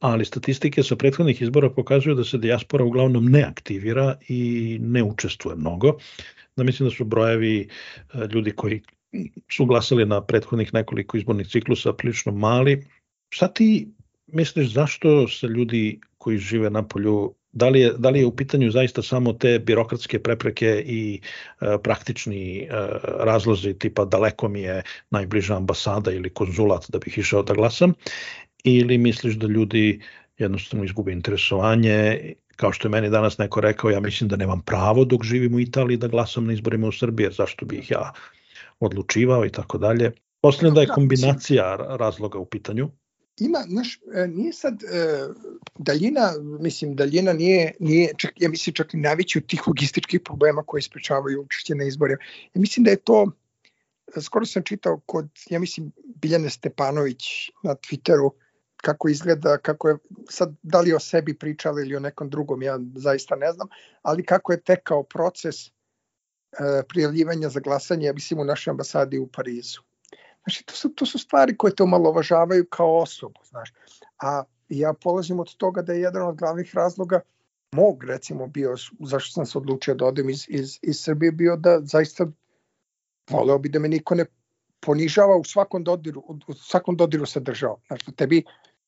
ali 0.00 0.24
statistike 0.24 0.82
sa 0.82 0.96
prethodnih 0.96 1.42
izbora 1.42 1.70
pokazuju 1.70 2.14
da 2.14 2.24
se 2.24 2.38
dijaspora 2.38 2.84
uglavnom 2.84 3.24
ne 3.24 3.42
aktivira 3.42 4.16
i 4.28 4.78
ne 4.80 5.02
učestvuje 5.02 5.56
mnogo. 5.56 5.96
Da 6.56 6.64
mislim 6.64 6.88
da 6.88 6.94
su 6.94 7.04
brojevi 7.04 7.68
e, 8.14 8.18
ljudi 8.32 8.50
koji 8.50 8.82
su 9.50 9.66
glasali 9.66 10.06
na 10.06 10.20
prethodnih 10.20 10.74
nekoliko 10.74 11.16
izbornih 11.16 11.48
ciklusa 11.48 11.92
prilično 11.92 12.32
mali, 12.32 12.86
Šta 13.34 13.48
ti 13.48 13.88
misliš 14.26 14.72
zašto 14.72 15.28
se 15.28 15.46
ljudi 15.46 16.00
koji 16.18 16.38
žive 16.38 16.70
na 16.70 16.82
polju 16.88 17.34
da 17.52 17.68
li, 17.68 17.80
je, 17.80 17.92
da 17.98 18.10
li 18.10 18.20
je 18.20 18.26
u 18.26 18.36
pitanju 18.36 18.70
zaista 18.70 19.02
samo 19.02 19.32
te 19.32 19.58
birokratske 19.58 20.18
prepreke 20.22 20.84
i 20.86 21.20
e, 21.20 21.78
praktični 21.82 22.58
e, 22.58 22.68
razlozi 23.02 23.74
tipa 23.78 24.04
daleko 24.04 24.48
mi 24.48 24.62
je 24.62 24.82
najbliža 25.10 25.56
ambasada 25.56 26.12
ili 26.12 26.30
konzulat 26.30 26.86
da 26.88 26.98
bih 26.98 27.18
išao 27.18 27.42
da 27.42 27.54
glasam 27.54 27.92
ili 28.64 28.98
misliš 28.98 29.34
da 29.34 29.46
ljudi 29.46 30.00
jednostavno 30.38 30.84
izgube 30.84 31.12
interesovanje 31.12 32.34
kao 32.56 32.72
što 32.72 32.88
je 32.88 32.90
meni 32.90 33.10
danas 33.10 33.38
neko 33.38 33.60
rekao 33.60 33.90
ja 33.90 34.00
mislim 34.00 34.28
da 34.28 34.36
nemam 34.36 34.62
pravo 34.62 35.04
dok 35.04 35.24
živim 35.24 35.54
u 35.54 35.60
Italiji 35.60 35.96
da 35.96 36.08
glasam 36.08 36.46
na 36.46 36.52
izborima 36.52 36.88
u 36.88 36.92
Srbiji 36.92 37.32
zašto 37.32 37.66
bih 37.66 37.90
ja 37.90 38.12
odlučivao 38.80 39.46
i 39.46 39.50
tako 39.50 39.78
dalje. 39.78 40.12
Postavljam 40.40 40.74
da 40.74 40.80
je 40.80 40.86
kombinacija 40.86 41.76
razloga 41.76 42.38
u 42.38 42.46
pitanju 42.46 42.90
ima, 43.40 43.58
znaš, 43.68 44.00
e, 44.14 44.26
nije 44.26 44.52
sad 44.52 44.82
e, 44.82 45.28
daljina, 45.78 46.32
mislim, 46.60 46.96
daljina 46.96 47.32
nije, 47.32 47.72
nije 47.80 48.12
čak, 48.16 48.30
ja 48.36 48.48
mislim, 48.48 48.74
čak 48.74 48.94
i 48.94 48.96
najveći 48.96 49.38
od 49.38 49.46
tih 49.46 49.68
logističkih 49.68 50.20
problema 50.24 50.62
koji 50.62 50.82
sprečavaju 50.82 51.42
učešće 51.42 51.74
na 51.74 51.84
izborima. 51.84 52.18
Ja 52.54 52.60
mislim 52.60 52.84
da 52.84 52.90
je 52.90 52.96
to, 52.96 53.30
skoro 54.20 54.46
sam 54.46 54.62
čitao 54.62 55.00
kod, 55.06 55.28
ja 55.50 55.58
mislim, 55.58 55.92
Biljane 56.04 56.50
Stepanović 56.50 57.50
na 57.62 57.74
Twitteru, 57.74 58.30
kako 58.76 59.08
izgleda, 59.08 59.58
kako 59.58 59.88
je, 59.88 59.96
sad 60.30 60.54
da 60.62 60.80
li 60.80 60.92
o 60.92 61.00
sebi 61.00 61.38
pričali 61.38 61.82
ili 61.82 61.96
o 61.96 62.00
nekom 62.00 62.30
drugom, 62.30 62.62
ja 62.62 62.78
zaista 62.94 63.36
ne 63.36 63.52
znam, 63.52 63.68
ali 64.02 64.24
kako 64.24 64.52
je 64.52 64.60
tekao 64.60 65.02
proces 65.02 65.66
e, 65.66 65.72
prijavljivanja 66.88 67.48
za 67.48 67.60
glasanje, 67.60 68.06
ja 68.06 68.12
mislim, 68.12 68.40
u 68.40 68.44
našoj 68.44 68.70
ambasadi 68.70 69.18
u 69.18 69.26
Parizu. 69.26 69.80
Znači, 70.44 70.64
to 70.66 70.74
su, 70.74 70.88
to 70.88 71.06
su 71.06 71.18
stvari 71.18 71.56
koje 71.56 71.74
te 71.74 71.82
omalovažavaju 71.82 72.66
kao 72.70 72.98
osobu, 72.98 73.40
znaš. 73.44 73.72
A 74.22 74.42
ja 74.68 74.92
polazim 74.92 75.40
od 75.40 75.56
toga 75.56 75.82
da 75.82 75.92
je 75.92 76.00
jedan 76.00 76.28
od 76.28 76.36
glavnih 76.36 76.74
razloga 76.74 77.20
mog, 77.72 78.04
recimo, 78.04 78.46
bio, 78.46 78.76
zašto 79.00 79.32
sam 79.32 79.46
se 79.46 79.58
odlučio 79.58 79.94
da 79.94 80.06
odem 80.06 80.30
iz, 80.30 80.46
iz, 80.48 80.78
iz 80.82 81.00
Srbije, 81.00 81.32
bio 81.32 81.56
da 81.56 81.80
zaista 81.82 82.26
voleo 83.30 83.58
bi 83.58 83.68
da 83.68 83.78
me 83.78 83.88
niko 83.88 84.14
ne 84.14 84.26
ponižava 84.80 85.36
u 85.36 85.44
svakom 85.44 85.84
dodiru, 85.84 86.22
u 86.46 86.54
svakom 86.54 86.96
dodiru 86.96 87.26
sa 87.26 87.40
državom. 87.40 87.80
Znači, 87.86 88.12
tebi 88.12 88.44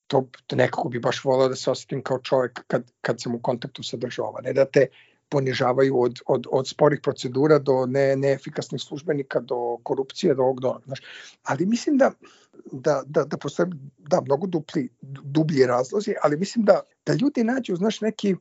to 0.06 0.28
nekako 0.52 0.88
bi 0.88 1.00
baš 1.00 1.24
voleo 1.24 1.48
da 1.48 1.56
se 1.56 1.70
osetim 1.70 2.02
kao 2.02 2.18
čovek 2.18 2.60
kad, 2.66 2.92
kad 3.00 3.20
sam 3.20 3.34
u 3.34 3.42
kontaktu 3.42 3.82
sa 3.82 3.96
državom, 3.96 4.34
ne 4.42 4.52
da 4.52 4.64
te 4.64 4.86
ponižavaju 5.28 6.00
od, 6.00 6.20
od, 6.26 6.46
od 6.50 6.68
sporih 6.68 7.00
procedura 7.02 7.58
do 7.58 7.86
ne, 7.86 8.16
neefikasnih 8.16 8.82
službenika, 8.82 9.40
do 9.40 9.78
korupcije, 9.82 10.34
do 10.34 10.42
ovog 10.42 10.60
do, 10.60 10.78
znaš. 10.84 11.00
Ali 11.42 11.66
mislim 11.66 11.98
da, 11.98 12.10
da, 12.72 13.02
da, 13.06 13.24
da 13.24 13.36
postoje 13.36 13.68
da, 13.98 14.20
mnogo 14.20 14.46
dupli, 14.46 14.88
dublji 15.02 15.66
razlozi, 15.66 16.14
ali 16.22 16.36
mislim 16.36 16.64
da, 16.64 16.80
da 17.06 17.14
ljudi 17.14 17.44
nađu, 17.44 17.76
znaš, 17.76 18.00
neki, 18.00 18.34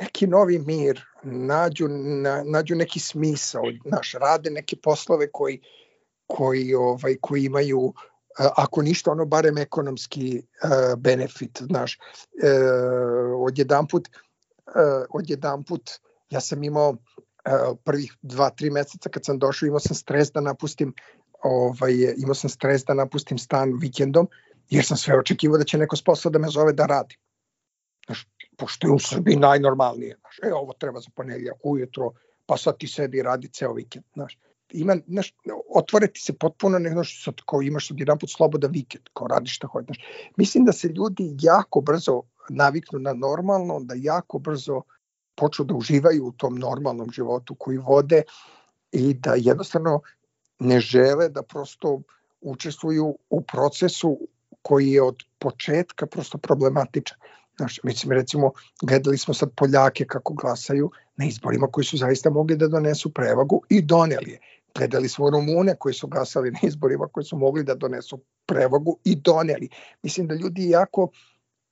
neki 0.00 0.26
novi 0.26 0.58
mir, 0.58 1.00
nađu, 1.22 1.88
na, 1.88 2.42
nađu 2.46 2.74
neki 2.74 3.00
smisao, 3.00 3.62
naš, 3.84 4.12
rade 4.20 4.50
neke 4.50 4.76
poslove 4.76 5.30
koji, 5.32 5.60
koji, 6.26 6.74
ovaj, 6.74 7.16
koji 7.20 7.44
imaju 7.44 7.92
ako 8.36 8.82
ništa 8.82 9.10
ono 9.10 9.24
barem 9.24 9.58
ekonomski 9.58 10.42
uh, 10.42 10.98
benefit, 10.98 11.62
znaš, 11.62 11.98
uh, 11.98 13.46
odjedan 13.46 13.86
put, 13.86 14.08
uh, 14.66 15.06
odjedan 15.10 15.64
put 15.64 15.90
ja 16.30 16.40
sam 16.40 16.62
imao 16.62 16.96
prvih 17.84 18.16
dva, 18.22 18.50
tri 18.50 18.70
meseca 18.70 19.08
kad 19.08 19.24
sam 19.24 19.38
došao 19.38 19.66
imao 19.66 19.80
sam 19.80 19.96
stres 19.96 20.32
da 20.32 20.40
napustim 20.40 20.94
ovaj, 21.42 22.14
imao 22.16 22.34
sam 22.34 22.50
stres 22.50 22.84
da 22.84 22.94
napustim 22.94 23.38
stan 23.38 23.78
vikendom 23.80 24.28
jer 24.70 24.84
sam 24.84 24.96
sve 24.96 25.18
očekivao 25.18 25.58
da 25.58 25.64
će 25.64 25.78
neko 25.78 25.96
s 25.96 26.04
posla 26.04 26.30
da 26.30 26.38
me 26.38 26.48
zove 26.48 26.72
da 26.72 26.86
radi. 26.86 27.16
Znaš, 28.06 28.28
pošto 28.56 28.86
je 28.86 28.92
u 28.92 28.98
Srbiji 28.98 29.36
najnormalnije. 29.36 30.16
Znaš, 30.20 30.38
e, 30.42 30.54
ovo 30.54 30.72
treba 30.72 31.00
za 31.00 31.10
ponedljak 31.14 31.56
ujutro, 31.64 32.12
pa 32.46 32.56
sad 32.56 32.78
ti 32.78 32.88
sedi 32.88 33.18
i 33.18 33.22
radi 33.22 33.48
ceo 33.48 33.72
vikend. 33.72 34.04
Znaš 34.14 34.38
ima, 34.74 34.96
znaš, 35.06 35.34
otvore 35.74 36.06
ti 36.06 36.20
se 36.20 36.32
potpuno 36.32 36.78
nego 36.78 37.04
što 37.04 37.30
sad 37.30 37.34
kao 37.46 37.62
imaš 37.62 37.88
sad 37.88 38.00
jedan 38.00 38.18
put 38.18 38.30
slobodan 38.30 38.70
vikend, 38.72 39.04
kao 39.12 39.26
radiš 39.26 39.56
šta 39.56 39.66
hoćeš. 39.66 39.98
Mislim 40.36 40.64
da 40.64 40.72
se 40.72 40.88
ljudi 40.88 41.36
jako 41.40 41.80
brzo 41.80 42.22
naviknu 42.48 42.98
na 42.98 43.12
normalno, 43.12 43.80
da 43.80 43.94
jako 43.96 44.38
brzo 44.38 44.82
počnu 45.34 45.64
da 45.64 45.74
uživaju 45.74 46.26
u 46.26 46.32
tom 46.32 46.58
normalnom 46.58 47.10
životu 47.10 47.54
koji 47.54 47.78
vode 47.78 48.22
i 48.92 49.14
da 49.14 49.34
jednostavno 49.36 50.00
ne 50.58 50.80
žele 50.80 51.28
da 51.28 51.42
prosto 51.42 52.00
učestvuju 52.40 53.18
u 53.30 53.40
procesu 53.40 54.18
koji 54.62 54.90
je 54.90 55.02
od 55.02 55.16
početka 55.38 56.06
prosto 56.06 56.38
problematičan. 56.38 57.18
Znaš, 57.56 57.80
mislim, 57.84 58.12
recimo, 58.12 58.52
gledali 58.82 59.18
smo 59.18 59.34
sad 59.34 59.50
Poljake 59.56 60.04
kako 60.04 60.34
glasaju 60.34 60.90
na 61.16 61.24
izborima 61.24 61.66
koji 61.66 61.84
su 61.84 61.96
zaista 61.96 62.30
mogli 62.30 62.56
da 62.56 62.68
donesu 62.68 63.12
prevagu 63.14 63.62
i 63.68 63.82
doneli 63.82 64.30
je. 64.30 64.38
Gledali 64.74 65.08
smo 65.08 65.30
Rumune 65.30 65.76
koji 65.78 65.94
su 65.94 66.06
glasali 66.06 66.50
na 66.50 66.58
izborima 66.62 67.06
koji 67.12 67.24
su 67.24 67.36
mogli 67.36 67.64
da 67.64 67.74
donesu 67.74 68.18
prevagu 68.46 68.98
i 69.04 69.16
doneli. 69.16 69.68
Mislim 70.02 70.26
da 70.26 70.34
ljudi 70.34 70.68
jako 70.70 71.08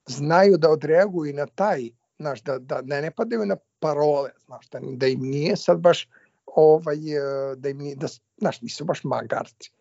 znaju 0.07 0.59
da 0.59 0.71
odreaguju 0.71 1.35
na 1.35 1.47
taj, 1.47 1.91
znaš, 2.23 2.43
da, 2.43 2.59
da 2.59 2.81
ne, 2.83 3.03
ne 3.03 3.11
padaju 3.11 3.47
na 3.47 3.57
parole, 3.81 4.31
znaš, 4.47 4.69
da, 4.71 4.81
da 4.83 5.07
im 5.07 5.21
nije 5.21 5.57
sad 5.57 5.81
baš 5.81 6.09
ovaj, 6.47 7.17
e, 7.17 7.57
da 7.57 7.69
im 7.69 7.79
nije, 7.79 7.97
da, 7.97 8.07
znaš, 8.37 8.61
nisu 8.63 8.85
baš 8.85 9.05
magarci 9.05 9.73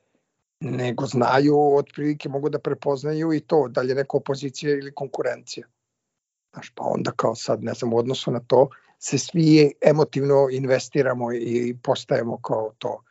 nego 0.61 1.05
znaju, 1.05 1.75
otprilike 1.75 2.29
mogu 2.29 2.49
da 2.49 2.59
prepoznaju 2.59 3.33
i 3.33 3.39
to, 3.39 3.67
da 3.67 3.81
li 3.81 3.89
je 3.89 3.95
neka 3.95 4.17
opozicija 4.17 4.71
ili 4.71 4.93
konkurencija. 4.93 5.67
Znaš, 6.53 6.71
pa 6.75 6.83
onda 6.83 7.11
kao 7.11 7.35
sad, 7.35 7.63
ne 7.63 7.73
znam, 7.73 7.93
u 7.93 7.97
odnosu 7.97 8.31
na 8.31 8.39
to, 8.39 8.69
se 8.99 9.17
svi 9.17 9.73
emotivno 9.81 10.47
investiramo 10.51 11.33
i 11.33 11.77
postajemo 11.83 12.37
kao 12.41 12.73
to 12.77 13.03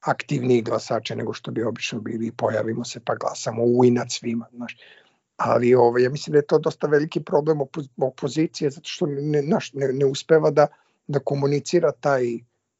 aktivniji 0.00 0.62
glasače 0.62 1.16
nego 1.16 1.32
što 1.32 1.50
bi 1.50 1.62
obično 1.62 2.00
bili 2.00 2.26
i 2.26 2.32
pojavimo 2.32 2.84
se 2.84 3.00
pa 3.04 3.14
glasamo 3.14 3.62
u 3.62 3.84
inat 3.84 4.10
svima. 4.10 4.46
Znaš. 4.52 4.76
Ali 5.36 5.74
ovo, 5.74 5.86
ovaj, 5.86 6.02
ja 6.02 6.10
mislim 6.10 6.32
da 6.32 6.38
je 6.38 6.46
to 6.46 6.58
dosta 6.58 6.86
veliki 6.86 7.20
problem 7.22 7.58
opozicije 7.96 8.70
zato 8.70 8.88
što 8.88 9.06
ne, 9.06 9.42
naš, 9.42 9.72
ne, 9.72 9.88
ne 9.92 10.06
uspeva 10.06 10.50
da, 10.50 10.66
da 11.06 11.18
komunicira 11.18 11.92
taj 11.92 12.24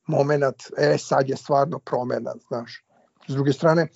moment, 0.06 0.62
e 0.78 0.98
sad 0.98 1.28
je 1.28 1.36
stvarno 1.36 1.78
promena, 1.78 2.34
znaš. 2.48 2.84
S 3.28 3.32
druge 3.32 3.52
strane, 3.52 3.88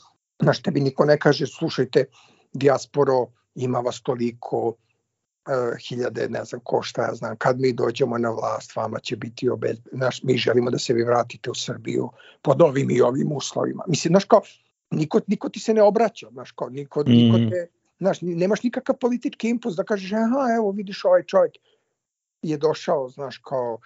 znaš, 0.42 0.62
tebi 0.62 0.81
niko 0.81 1.05
ne 1.05 1.18
kaže, 1.18 1.47
slušajte, 1.47 2.05
dijasporo, 2.53 3.27
ima 3.55 3.79
vas 3.79 4.01
toliko, 4.01 4.66
uh, 4.68 5.77
hiljade, 5.88 6.29
ne 6.29 6.44
znam 6.44 6.61
ko 6.64 6.83
šta 6.83 7.03
ja 7.03 7.14
znam, 7.14 7.37
kad 7.37 7.61
mi 7.61 7.73
dođemo 7.73 8.18
na 8.18 8.31
vlast, 8.31 8.77
vama 8.77 8.99
će 8.99 9.16
biti 9.16 9.49
obez... 9.49 9.77
Znaš, 9.92 10.23
mi 10.23 10.37
želimo 10.37 10.71
da 10.71 10.79
se 10.79 10.94
vi 10.94 11.03
vratite 11.03 11.51
u 11.51 11.55
Srbiju 11.55 12.11
pod 12.42 12.62
ovim 12.62 12.90
i 12.90 13.01
ovim 13.01 13.33
uslovima. 13.33 13.85
Mislim, 13.88 14.12
znaš, 14.12 14.25
kao, 14.25 14.40
niko, 14.90 15.21
niko 15.27 15.49
ti 15.49 15.61
se 15.61 15.75
ne 15.75 15.83
obraća, 15.83 16.29
znaš, 16.33 16.53
kao, 16.53 16.68
niko, 16.68 17.01
mm. 17.01 17.11
niko 17.11 17.51
te, 17.51 17.66
znaš, 17.98 18.18
nemaš 18.22 18.62
nikakav 18.62 18.96
politički 18.96 19.48
impuls 19.48 19.76
da 19.76 19.84
kažeš, 19.84 20.12
aha, 20.12 20.54
evo, 20.56 20.70
vidiš 20.70 21.04
ovaj 21.04 21.22
čovjek 21.22 21.52
je 22.42 22.56
došao, 22.56 23.08
znaš, 23.08 23.38
kao, 23.38 23.78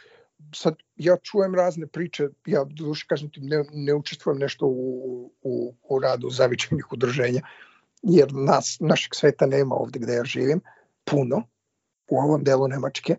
sad 0.55 0.75
ja 0.96 1.16
čujem 1.16 1.55
razne 1.55 1.87
priče, 1.87 2.29
ja 2.46 2.64
duše 2.64 3.07
kažem 3.09 3.31
ti 3.31 3.40
ne, 3.40 3.64
ne 3.72 3.94
učestvujem 3.94 4.38
nešto 4.38 4.66
u, 4.66 5.33
u, 5.42 5.75
u 5.88 5.98
radu 5.98 6.31
zavičajnih 6.31 6.92
udruženja, 6.92 7.40
jer 8.03 8.33
nas, 8.33 8.77
našeg 8.81 9.14
sveta 9.14 9.46
nema 9.46 9.75
ovde 9.75 9.98
gde 9.98 10.12
ja 10.12 10.25
živim, 10.25 10.61
puno, 11.05 11.42
u 12.11 12.18
ovom 12.18 12.44
delu 12.44 12.68
Nemačke, 12.68 13.16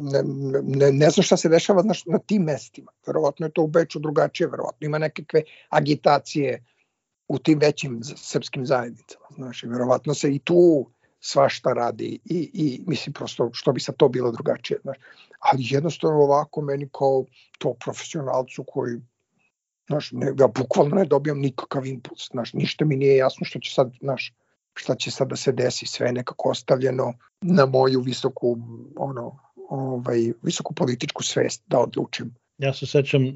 ne, 0.00 0.22
ne, 0.62 0.92
ne 0.92 1.10
znam 1.10 1.24
šta 1.24 1.36
se 1.36 1.48
dešava 1.48 1.82
znaš, 1.82 2.04
na 2.06 2.18
tim 2.18 2.42
mestima. 2.42 2.92
Verovatno 3.06 3.46
je 3.46 3.52
to 3.52 3.62
u 3.62 3.66
Beču 3.66 3.98
drugačije, 3.98 4.46
verovatno 4.46 4.86
ima 4.86 4.98
nekakve 4.98 5.42
agitacije 5.68 6.64
u 7.28 7.38
tim 7.38 7.58
većim 7.58 8.00
srpskim 8.02 8.66
zajednicama. 8.66 9.26
Znaš, 9.34 9.62
verovatno 9.62 10.14
se 10.14 10.34
i 10.34 10.38
tu 10.38 10.90
svašta 11.20 11.72
radi 11.72 12.18
i, 12.24 12.50
i 12.54 12.80
mislim 12.86 13.12
prosto 13.12 13.50
što 13.52 13.72
bi 13.72 13.80
sa 13.80 13.92
to 13.92 14.08
bilo 14.08 14.32
drugačije. 14.32 14.78
Znaš. 14.82 14.96
Ali 15.38 15.66
jednostavno 15.70 16.18
ovako 16.18 16.62
meni 16.62 16.88
kao 16.92 17.24
to 17.58 17.74
profesionalcu 17.84 18.64
koji 18.66 19.00
znaš, 19.86 20.12
ne, 20.12 20.26
ja 20.38 20.46
bukvalno 20.46 20.96
ne 20.96 21.04
dobijam 21.04 21.38
nikakav 21.38 21.86
impuls, 21.86 22.28
znaš, 22.30 22.52
ništa 22.52 22.84
mi 22.84 22.96
nije 22.96 23.16
jasno 23.16 23.44
što 23.44 23.58
će 23.58 23.74
sad, 23.74 23.92
znaš, 24.00 24.32
šta 24.74 24.94
će 24.94 25.10
sad 25.10 25.28
da 25.28 25.36
se 25.36 25.52
desi, 25.52 25.86
sve 25.86 26.12
nekako 26.12 26.50
ostavljeno 26.50 27.12
na 27.40 27.66
moju 27.66 28.00
visoku, 28.00 28.58
ono, 28.96 29.38
ovaj, 29.68 30.32
visoku 30.42 30.74
političku 30.74 31.22
svest 31.22 31.62
da 31.66 31.78
odlučim. 31.78 32.34
Ja 32.58 32.74
se 32.74 32.86
sećam 32.86 33.22
e, 33.22 33.32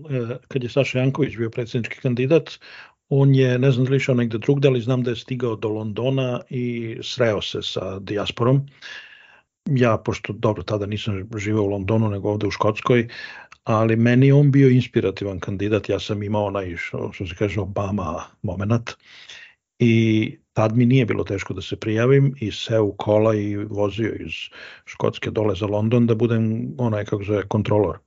kad 0.48 0.62
je 0.62 0.70
Saša 0.70 0.98
Janković 0.98 1.36
bio 1.36 1.50
predsjednički 1.50 2.00
kandidat, 2.00 2.50
on 3.10 3.34
je, 3.34 3.58
ne 3.58 3.70
znam 3.70 3.84
da 3.84 3.90
li 3.90 3.96
išao 3.96 4.14
negde 4.14 4.38
drugde, 4.38 4.68
ali 4.68 4.80
znam 4.80 5.02
da 5.02 5.10
je 5.10 5.16
stigao 5.16 5.56
do 5.56 5.68
Londona 5.68 6.40
i 6.50 6.96
sreo 7.02 7.42
se 7.42 7.62
sa 7.62 7.98
dijasporom. 7.98 8.66
Ja, 9.70 9.96
pošto 9.96 10.32
dobro, 10.32 10.62
tada 10.62 10.86
nisam 10.86 11.28
živeo 11.36 11.62
u 11.62 11.66
Londonu, 11.66 12.10
nego 12.10 12.30
ovde 12.30 12.46
u 12.46 12.50
Škotskoj, 12.50 13.08
ali 13.64 13.96
meni 13.96 14.32
on 14.32 14.50
bio 14.50 14.68
inspirativan 14.68 15.40
kandidat, 15.40 15.88
ja 15.88 15.98
sam 15.98 16.22
imao 16.22 16.44
onaj, 16.44 16.76
što, 16.76 17.12
što 17.12 17.26
se 17.26 17.34
kaže, 17.34 17.60
Obama 17.60 18.24
moment 18.42 18.90
i 19.78 20.38
tad 20.52 20.76
mi 20.76 20.86
nije 20.86 21.06
bilo 21.06 21.24
teško 21.24 21.54
da 21.54 21.62
se 21.62 21.76
prijavim 21.76 22.34
i 22.40 22.52
seo 22.52 22.84
u 22.84 22.92
kola 22.92 23.34
i 23.34 23.56
vozio 23.56 24.14
iz 24.20 24.32
Škotske 24.84 25.30
dole 25.30 25.54
za 25.54 25.66
London 25.66 26.06
da 26.06 26.14
budem 26.14 26.74
onaj 26.78 27.04
kako 27.04 27.24
zove 27.24 27.48
kontrolor 27.48 27.98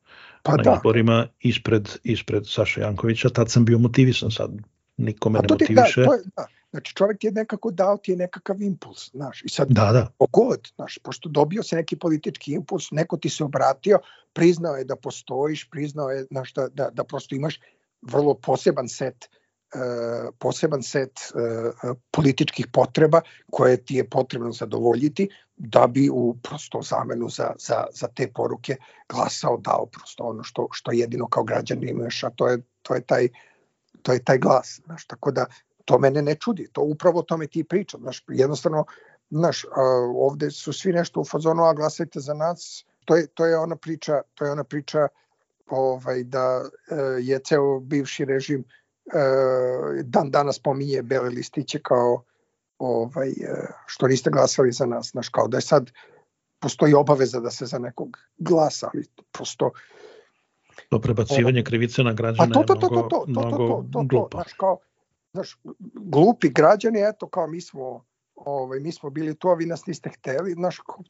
pa 0.44 0.52
na 0.58 0.64
da. 0.64 0.74
izborima 0.78 1.28
ispred, 1.40 1.90
ispred 2.04 2.44
Saša 2.48 2.82
Jankovića, 2.82 3.30
tad 3.30 3.52
sam 3.52 3.66
bio 3.66 3.80
motivisan 3.80 4.32
sad 4.32 4.52
nikome 4.98 5.40
ne 5.40 5.48
da, 5.48 5.54
motiviše. 5.54 6.02
Da, 6.02 6.08
to 6.08 6.14
je, 6.14 6.22
da. 6.36 6.48
Znači 6.72 6.96
čovjek 6.96 7.24
je 7.24 7.32
nekako 7.32 7.72
dao 7.72 7.98
ti 7.98 8.12
je 8.12 8.18
nekakav 8.18 8.62
impuls, 8.62 9.12
znaš, 9.12 9.42
i 9.46 9.50
sad 9.50 9.68
da, 9.70 9.92
da. 9.92 10.08
pogod, 10.18 10.72
znaš, 10.76 11.00
pošto 11.04 11.30
dobio 11.30 11.64
se 11.64 11.76
neki 11.76 11.96
politički 11.96 12.54
impuls, 12.54 12.92
neko 12.92 13.18
ti 13.18 13.30
se 13.30 13.44
obratio, 13.44 14.00
priznao 14.34 14.76
je 14.76 14.84
da 14.84 14.96
postojiš, 14.96 15.70
priznao 15.70 16.10
je, 16.10 16.24
znaš, 16.24 16.54
da, 16.54 16.68
da, 16.68 16.90
da 16.90 17.04
prosto 17.04 17.36
imaš 17.36 17.60
vrlo 18.02 18.34
poseban 18.34 18.90
set 18.90 19.26
uh, 19.26 20.34
poseban 20.40 20.84
set 20.84 21.12
e, 21.12 21.94
političkih 22.12 22.68
potreba 22.74 23.22
koje 23.52 23.86
ti 23.86 23.96
je 23.96 24.10
potrebno 24.10 24.52
zadovoljiti 24.52 25.30
da 25.56 25.88
bi 25.88 26.10
u 26.10 26.38
prosto 26.44 26.82
zamenu 26.82 27.30
za, 27.30 27.52
za, 27.60 27.86
za 27.94 28.08
te 28.08 28.32
poruke 28.36 28.76
glasao 29.10 29.58
dao 29.58 29.86
prosto 29.86 30.24
ono 30.24 30.44
što, 30.44 30.68
što 30.72 30.92
jedino 30.92 31.28
kao 31.28 31.44
građan 31.44 31.84
imaš, 31.84 32.24
a 32.24 32.30
to 32.30 32.48
je, 32.48 32.58
to 32.82 32.96
je, 32.96 33.02
taj, 33.02 33.28
to 34.04 34.14
je 34.14 34.24
taj 34.24 34.38
glas. 34.38 34.82
Znaš, 34.86 35.08
tako 35.08 35.32
da 35.32 35.46
to 35.86 36.00
mene 36.00 36.22
ne 36.22 36.36
čudi, 36.36 36.70
to 36.72 36.82
upravo 36.82 37.20
o 37.20 37.24
tome 37.24 37.48
ti 37.48 37.64
pričam. 37.64 38.02
Znaš, 38.02 38.24
jednostavno, 38.28 38.86
znaš, 39.30 39.66
ovde 40.16 40.52
su 40.52 40.74
svi 40.74 40.94
nešto 40.94 41.20
u 41.20 41.26
fazonu, 41.26 41.64
a 41.64 41.74
glasajte 41.74 42.20
za 42.20 42.34
nas, 42.34 42.86
to 43.06 43.16
je, 43.16 43.28
to 43.28 43.46
je 43.46 43.58
ona 43.58 43.76
priča, 43.76 44.22
to 44.34 44.46
je 44.46 44.52
ona 44.52 44.64
priča 44.64 45.08
ovaj, 45.70 46.24
da 46.24 46.62
e, 46.92 46.96
je 47.20 47.40
ceo 47.40 47.80
bivši 47.80 48.26
režim 48.26 48.66
E, 49.06 50.04
dan 50.04 50.32
danas 50.32 50.60
pominje 50.60 51.02
bele 51.02 51.30
listiće 51.30 51.80
kao 51.80 52.24
ovaj, 52.78 53.30
e, 53.30 53.68
što 53.86 54.08
niste 54.08 54.30
glasali 54.30 54.72
za 54.72 54.86
nas, 54.86 55.10
znaš, 55.12 55.30
kao 55.30 55.48
da 55.48 55.58
je 55.58 55.62
sad 55.62 55.92
postoji 56.60 56.94
obaveza 56.94 57.40
da 57.40 57.52
se 57.52 57.66
za 57.66 57.80
nekog 57.80 58.18
glasa, 58.38 58.90
ali 58.94 59.06
prosto 59.32 59.72
to 60.90 61.00
prebacivanje 61.00 61.60
ovo, 61.60 61.66
krivice 61.66 62.04
na 62.04 62.14
građane 62.14 62.54
to, 62.54 62.64
to, 62.64 62.76
to, 62.76 62.88
to, 62.88 62.90
to, 62.90 63.08
to, 63.10 63.26
mnogo, 63.28 63.58
to, 63.58 63.68
to, 63.68 63.90
to, 63.94 64.04
glupo. 64.04 64.38
Znaš, 64.38 64.54
kao, 64.54 64.78
znaš, 65.34 65.58
glupi 65.94 66.50
građani, 66.50 67.00
eto, 67.00 67.28
kao 67.28 67.48
mi 67.48 67.62
smo, 67.62 68.06
ovaj, 68.36 68.80
mi 68.80 68.92
smo 68.92 69.10
bili 69.10 69.36
tu, 69.36 69.48
a 69.50 69.54
vi 69.54 69.66
nas 69.66 69.86
niste 69.86 70.10
hteli, 70.10 70.52
znaš, 70.52 70.80
kao, 70.80 71.04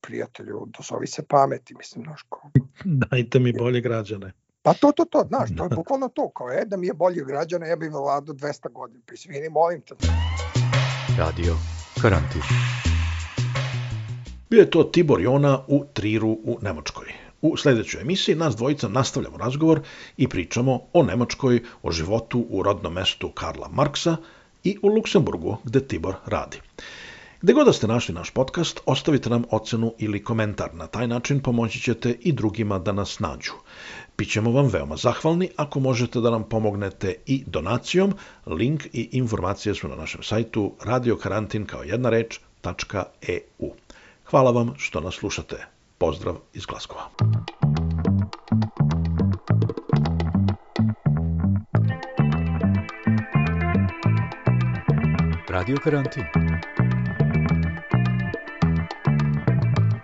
prijatelju, 0.00 0.66
dozovi 0.66 1.06
se 1.06 1.22
pameti, 1.22 1.74
mislim, 1.74 2.04
znaš, 2.04 2.22
kao. 2.22 2.50
Dajte 3.10 3.38
mi 3.38 3.52
bolje 3.52 3.80
građane. 3.80 4.32
Pa 4.62 4.74
to, 4.74 4.92
to, 4.92 5.04
to, 5.04 5.24
znaš, 5.28 5.50
to 5.56 5.64
je 5.64 5.68
bukvalno 5.68 6.08
to, 6.08 6.30
kao 6.30 6.48
je 6.48 6.64
da 6.64 6.76
mi 6.76 6.86
je 6.86 6.94
bolji 6.94 7.24
građana, 7.24 7.66
ja 7.66 7.76
bih 7.76 7.90
vladao 7.92 8.34
200 8.34 8.72
godina, 8.72 9.00
pa 9.06 9.14
izvini, 9.14 9.48
molim 9.48 9.80
te. 9.80 9.94
Radio 11.18 11.54
Karantin. 12.02 12.42
Bio 14.50 14.60
je 14.60 14.70
to 14.70 14.84
Tibor 14.84 15.20
Jona 15.20 15.64
u 15.68 15.84
Triru 15.94 16.30
u 16.30 16.58
Nemačkoj. 16.62 17.25
U 17.42 17.56
sledećoj 17.56 18.00
emisiji 18.00 18.34
nas 18.34 18.56
dvojica 18.56 18.88
nastavljamo 18.88 19.36
razgovor 19.36 19.80
i 20.16 20.28
pričamo 20.28 20.80
o 20.92 21.02
Nemačkoj, 21.02 21.62
o 21.82 21.92
životu 21.92 22.46
u 22.48 22.62
rodnom 22.62 22.92
mestu 22.92 23.30
Karla 23.30 23.68
Marksa 23.68 24.16
i 24.64 24.78
u 24.82 24.88
Luksemburgu 24.88 25.56
gde 25.64 25.80
Tibor 25.80 26.14
radi. 26.26 26.60
Gde 27.42 27.52
god 27.52 27.66
da 27.66 27.72
ste 27.72 27.86
našli 27.86 28.14
naš 28.14 28.30
podcast, 28.30 28.80
ostavite 28.86 29.30
nam 29.30 29.44
ocenu 29.50 29.92
ili 29.98 30.24
komentar. 30.24 30.74
Na 30.74 30.86
taj 30.86 31.08
način 31.08 31.40
pomoći 31.40 31.80
ćete 31.80 32.10
i 32.20 32.32
drugima 32.32 32.78
da 32.78 32.92
nas 32.92 33.18
nađu. 33.18 33.52
Bićemo 34.18 34.50
vam 34.50 34.66
veoma 34.66 34.96
zahvalni 34.96 35.48
ako 35.56 35.80
možete 35.80 36.20
da 36.20 36.30
nam 36.30 36.48
pomognete 36.48 37.14
i 37.26 37.44
donacijom. 37.46 38.14
Link 38.46 38.84
i 38.92 39.08
informacije 39.12 39.74
su 39.74 39.88
na 39.88 39.96
našem 39.96 40.22
sajtu 40.22 40.72
radiokarantin 40.84 41.66
kao 41.66 41.82
jedna 41.82 42.10
reč.eu. 42.10 43.70
Hvala 44.24 44.50
vam 44.50 44.74
što 44.76 45.00
nas 45.00 45.14
slušate. 45.14 45.75
Pozdrav 45.98 46.34
iz 46.52 46.66
Glaskova. 46.66 47.08
Radio 55.48 55.76
Karantin 55.84 56.24